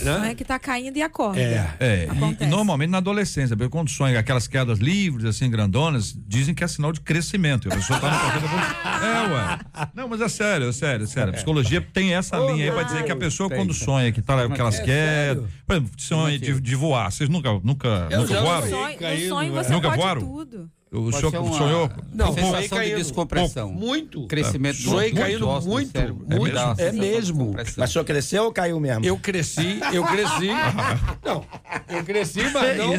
[0.03, 1.39] Não é que tá caindo e acorda.
[1.41, 1.75] É.
[1.79, 2.09] É,
[2.41, 6.65] e- e, normalmente na adolescência, porque quando sonha aquelas quedas livres, assim, grandonas, dizem que
[6.65, 7.69] é sinal de crescimento.
[7.71, 9.59] A pessoa tá no É, ué.
[9.95, 11.31] Não, mas é sério, é sério, é sério.
[11.31, 14.43] A psicologia tem essa linha aí pra dizer que a pessoa, quando sonha que tá
[14.45, 17.13] aquelas quedas, por exemplo, sonha de, de voar.
[17.13, 18.69] Vocês nunca, nunca, Eu nunca já voaram?
[18.69, 19.63] Sonho, no Caindo, sonho né?
[19.63, 20.21] você Nunca pode voaram?
[20.23, 20.71] tudo.
[20.97, 21.91] O Pode senhor uma sonhou?
[22.15, 22.97] Não, sensação sonhei de caindo.
[22.97, 23.73] descompressão.
[23.73, 24.27] Muito.
[24.27, 25.93] Crescimento Sonhei dos caindo do muito.
[25.93, 26.27] cérebro.
[26.29, 26.57] muito.
[26.79, 27.55] É mesmo.
[27.77, 29.05] Mas o senhor cresceu ou caiu mesmo?
[29.05, 30.49] Eu cresci, eu cresci.
[31.25, 31.45] Não,
[31.89, 32.93] eu cresci, mas não.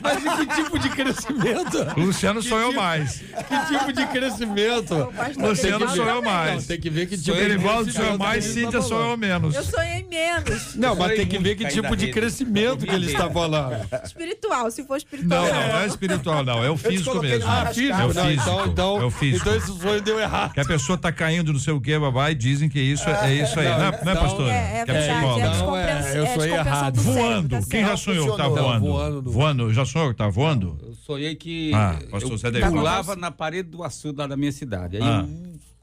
[0.00, 1.78] Mas que tipo de crescimento?
[1.96, 3.18] O Luciano sonhou mais.
[3.18, 5.12] Que tipo de crescimento?
[5.38, 6.66] Luciano sonhou mais.
[6.66, 9.54] tem que ver que tipo de crescimento sonhou mais, Cíntia tá sonhou menos.
[9.54, 10.74] Eu sonhei menos.
[10.76, 13.76] Não, mas Sonhei tem que ver que tipo de crescimento que ele está falando.
[14.04, 15.44] Espiritual, se for espiritual.
[15.46, 16.64] Não, não, não é espiritual, não.
[16.64, 17.50] É o físico coloquei mesmo.
[17.50, 17.92] Ah, físico?
[18.00, 18.42] É o Não, físico.
[18.50, 19.48] então, então, É o físico.
[19.48, 20.52] então esse sonho deu errado.
[20.54, 23.34] Que a pessoa tá caindo, não sei o que, babai, dizem que isso é, é
[23.42, 23.66] isso aí.
[23.66, 24.22] Não, é- não é, não.
[24.22, 24.48] pastor?
[24.50, 24.90] É, é que.
[24.92, 25.44] É, psicóloga.
[25.44, 27.00] Não, descompensa- é, eu é sonhei errado.
[27.00, 27.66] Voando.
[27.68, 29.30] Quem já sonhou que tá voando?
[29.30, 29.72] Voando.
[29.74, 30.78] Já sonhou que tá voando?
[30.82, 34.96] Eu sonhei que Ah, pastor eu pulava na parede do açude lá da minha cidade.
[34.96, 35.26] Aí, Ah.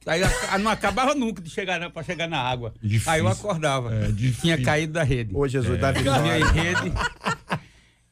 [0.08, 2.74] aí a- não acabava nunca de chegar na- pra chegar na água.
[2.82, 3.12] Difícil.
[3.12, 3.94] Aí eu acordava.
[3.94, 5.36] É, tinha caído da rede.
[5.36, 6.46] Ô, Jesus, dá Tinha vitória.
[6.52, 6.92] rede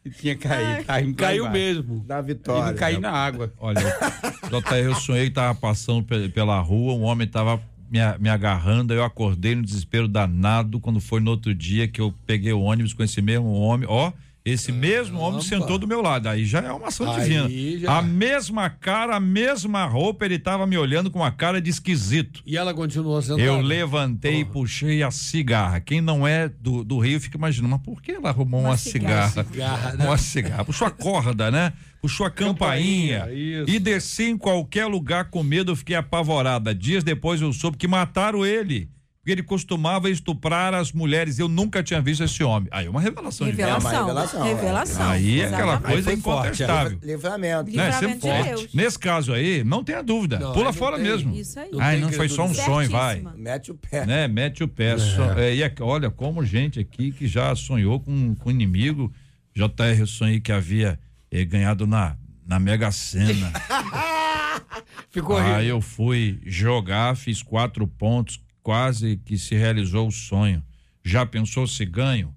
[0.10, 0.84] e tinha caído.
[0.86, 2.05] Caiu, Caiu mesmo.
[2.10, 2.72] E vitória.
[2.72, 3.51] não caí na água.
[3.60, 8.30] Olha, JR, eu sonhei que tava passando pe- pela rua, um homem tava me, me
[8.30, 12.53] agarrando, aí eu acordei no desespero danado, quando foi no outro dia que eu peguei
[12.53, 14.12] o ônibus com esse mesmo homem, ó,
[14.50, 17.80] esse mesmo homem sentou do meu lado, aí já é uma ação Aí divina.
[17.80, 21.70] já- A mesma cara, a mesma roupa, ele tava me olhando com uma cara de
[21.70, 22.41] esquisito.
[22.45, 23.41] E ela continuou sentada.
[23.41, 25.80] Eu levantei e puxei a cigarra.
[25.80, 28.78] Quem não é do, do Rio fica imaginando, mas por que ela arrumou uma, Uma
[28.78, 29.30] cigarra?
[29.30, 29.47] cigarra.
[29.52, 30.06] Cigarra, né?
[30.06, 30.66] Uma cigarra.
[30.66, 31.74] Puxou a corda, né?
[32.02, 33.20] Puxou a campainha.
[33.20, 33.34] Campainha,
[33.64, 33.70] isso.
[33.70, 36.74] e desci em qualquer lugar com medo, eu fiquei apavorada.
[36.74, 38.89] Dias depois eu soube que mataram ele.
[39.30, 41.38] Porque ele costumava estuprar as mulheres.
[41.38, 42.67] Eu nunca tinha visto esse homem.
[42.71, 43.69] Aí é uma revelação, de Deus.
[43.69, 44.05] Revelação.
[44.07, 44.53] revelação, é.
[44.55, 45.09] Revelação.
[45.11, 46.99] Aí é aquela coisa Aí foi forte, incontestável.
[47.03, 47.71] Livramento.
[47.71, 47.86] Né?
[47.86, 48.49] Livramento de forte.
[48.49, 48.73] Deus.
[48.73, 50.39] Nesse caso aí, não tenha dúvida.
[50.39, 51.05] Não, Pula fora tem.
[51.05, 51.36] mesmo.
[51.36, 51.69] Isso aí.
[51.71, 53.23] Não Ai, não foi só um sonho, vai.
[53.36, 54.03] Mete o pé.
[54.07, 54.27] né?
[54.27, 54.97] Mete o pé.
[54.97, 59.13] Só- é, e é- olha, como gente aqui que já sonhou com, com inimigo.
[59.55, 60.99] JR, eu sonhei que havia
[61.30, 62.15] eh, ganhado na,
[62.47, 63.51] na Mega Sena.
[65.11, 65.63] Ficou Aí rindo.
[65.69, 70.64] eu fui jogar, fiz quatro pontos, quase que se realizou o sonho.
[71.03, 72.34] Já pensou se ganho?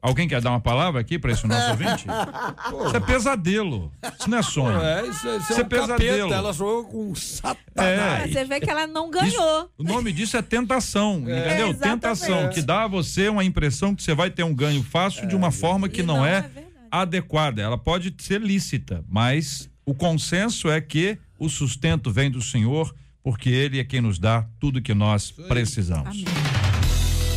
[0.00, 2.06] Alguém quer dar uma palavra aqui para esse nosso ouvinte?
[2.86, 3.92] Isso é pesadelo.
[4.18, 4.80] Isso não é sonho.
[4.80, 6.18] É, isso, é- isso Isso é é um pesadelo.
[6.28, 6.34] capeta.
[6.34, 8.24] Ela sonhou com um satanás.
[8.24, 8.26] É.
[8.32, 9.28] Você vê que ela não ganhou.
[9.28, 11.68] Isso- o nome disso é tentação, entendeu?
[11.68, 11.78] Exatamente.
[11.78, 15.36] Tentação, que dá a você uma impressão que você vai ter um ganho fácil de
[15.36, 17.62] uma forma que E não, não é, é adequada.
[17.62, 22.92] Ela pode ser lícita, mas o consenso é que o sustento vem do Senhor,
[23.22, 26.24] porque Ele é quem nos dá tudo que nós precisamos.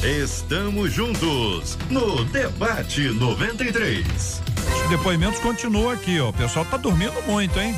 [0.03, 4.05] Estamos juntos no Debate 93.
[4.83, 6.29] Os depoimentos continuam aqui, ó.
[6.29, 7.73] O pessoal tá dormindo muito, hein?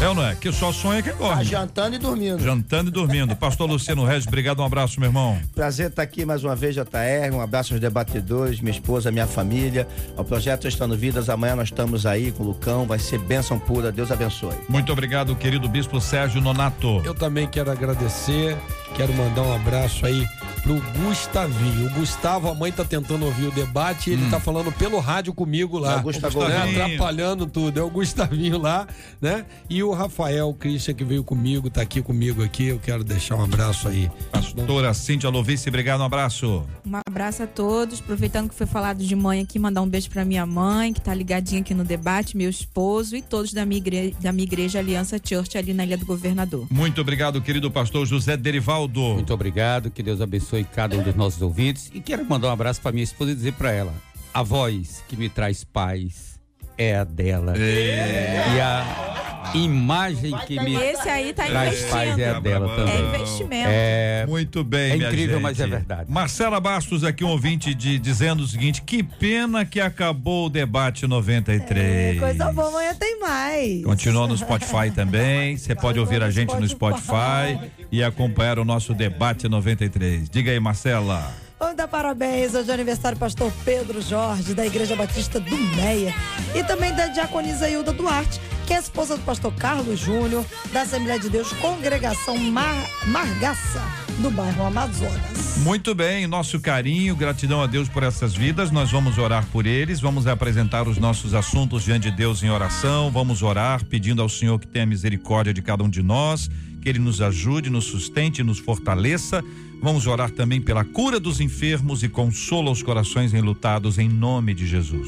[0.00, 0.34] É ou não é?
[0.36, 1.44] Que só sonha quem Tá dorme.
[1.44, 2.38] jantando e dormindo.
[2.40, 3.34] Jantando e dormindo.
[3.34, 5.36] Pastor Luciano Regis, obrigado, um abraço, meu irmão.
[5.56, 7.34] Prazer estar aqui mais uma vez, JR.
[7.34, 9.88] Um abraço aos debatedores, minha esposa, minha família.
[10.16, 11.28] O projeto Estando Vidas.
[11.28, 12.86] Amanhã nós estamos aí com o Lucão.
[12.86, 13.90] Vai ser bênção pura.
[13.90, 14.54] Deus abençoe.
[14.68, 17.02] Muito obrigado, querido Bispo Sérgio Nonato.
[17.04, 18.56] Eu também quero agradecer,
[18.94, 20.24] quero mandar um abraço aí
[20.58, 21.86] pro Gustavinho.
[21.86, 25.78] O Gustavo, a mãe tá tentando ouvir o debate, ele tá falando pelo rádio comigo
[25.78, 25.94] lá.
[25.94, 26.48] É o Gustavo.
[26.48, 27.78] né, atrapalhando tudo.
[27.78, 28.86] É o Gustavinho lá,
[29.20, 29.46] né?
[29.68, 32.66] E o Rafael Christian que veio comigo, tá aqui comigo aqui.
[32.66, 34.10] Eu quero deixar um abraço aí.
[34.30, 36.64] Pastora Cíntia Lovice, obrigado, um abraço.
[36.86, 38.00] Um abraço a todos.
[38.00, 41.14] Aproveitando que foi falado de mãe aqui, mandar um beijo pra minha mãe, que tá
[41.14, 45.18] ligadinha aqui no debate, meu esposo e todos da minha igreja, da minha igreja Aliança
[45.22, 46.66] Church ali na Ilha do Governador.
[46.70, 49.00] Muito obrigado, querido pastor José Derivaldo.
[49.00, 51.90] Muito obrigado, que Deus abençoe cada um dos nossos ouvintes.
[51.92, 53.94] E quero mandar um abraço para minha esposa e dizer para ela:
[54.32, 56.37] a voz que me traz paz
[56.78, 57.54] é a dela.
[57.58, 62.40] E a imagem que me Esse aí tá traz paz é a investindo.
[62.42, 63.08] dela É também.
[63.08, 63.68] investimento.
[63.70, 65.42] É, Muito bem, É minha incrível, gente.
[65.42, 66.10] mas é verdade.
[66.10, 71.06] Marcela Bastos aqui, um ouvinte de, dizendo o seguinte: que pena que acabou o debate
[71.06, 72.16] 93.
[72.16, 73.82] É, coisa boa, amanhã tem mais.
[73.84, 75.56] Continua no Spotify também.
[75.56, 77.58] Você pode ouvir a gente no Spotify
[77.90, 80.28] e acompanhar o nosso debate 93.
[80.28, 81.32] Diga aí, Marcela.
[81.78, 82.56] Dar parabéns.
[82.56, 86.12] Hoje é aniversário do pastor Pedro Jorge, da Igreja Batista do Meia.
[86.52, 91.20] E também da diaconisa Hilda Duarte, que é esposa do pastor Carlos Júnior, da Assembleia
[91.20, 92.74] de Deus Congregação Mar
[93.06, 93.80] Margaça,
[94.18, 95.58] do bairro Amazonas.
[95.58, 98.72] Muito bem, nosso carinho, gratidão a Deus por essas vidas.
[98.72, 103.08] Nós vamos orar por eles, vamos apresentar os nossos assuntos diante de Deus em oração.
[103.08, 106.50] Vamos orar pedindo ao Senhor que tenha misericórdia de cada um de nós,
[106.88, 109.44] que Ele nos ajude, nos sustente, nos fortaleça.
[109.82, 114.66] Vamos orar também pela cura dos enfermos e consola os corações enlutados em nome de
[114.66, 115.06] Jesus.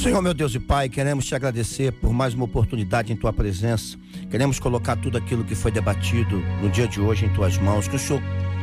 [0.00, 3.98] Senhor, meu Deus e Pai, queremos te agradecer por mais uma oportunidade em tua presença.
[4.30, 7.88] Queremos colocar tudo aquilo que foi debatido no dia de hoje em tuas mãos.
[7.88, 8.22] Que o Senhor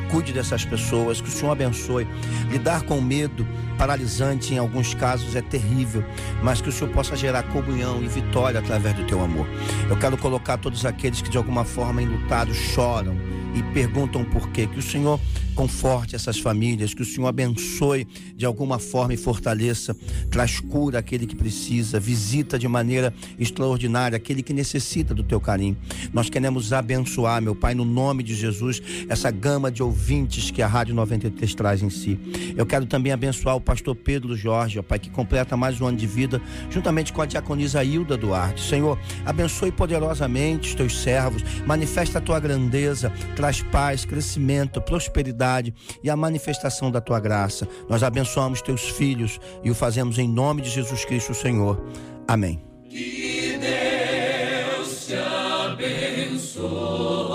[0.09, 2.07] cuide dessas pessoas, que o Senhor abençoe.
[2.49, 3.47] Lidar com medo
[3.77, 6.03] paralisante em alguns casos é terrível,
[6.41, 9.47] mas que o Senhor possa gerar comunhão e vitória através do teu amor.
[9.89, 13.15] Eu quero colocar todos aqueles que de alguma forma enlutados choram
[13.55, 14.67] e perguntam por quê.
[14.67, 15.19] Que o Senhor
[15.55, 19.95] conforte essas famílias, que o Senhor abençoe de alguma forma e fortaleça,
[20.29, 25.77] traz cura aquele que precisa, visita de maneira extraordinária aquele que necessita do teu carinho.
[26.13, 30.67] Nós queremos abençoar, meu Pai, no nome de Jesus, essa gama de ouvintes que a
[30.67, 32.19] Rádio 93 traz em si.
[32.57, 35.97] Eu quero também abençoar o pastor Pedro Jorge, ó Pai, que completa mais um ano
[35.97, 38.61] de vida, juntamente com a diaconisa Hilda Duarte.
[38.61, 45.73] Senhor, abençoe poderosamente os teus servos, manifesta a tua grandeza, traz paz, crescimento, prosperidade
[46.03, 47.67] e a manifestação da tua graça.
[47.89, 51.81] Nós abençoamos teus filhos e o fazemos em nome de Jesus Cristo, Senhor.
[52.27, 52.61] Amém.
[52.89, 57.34] Que Deus te abençoe.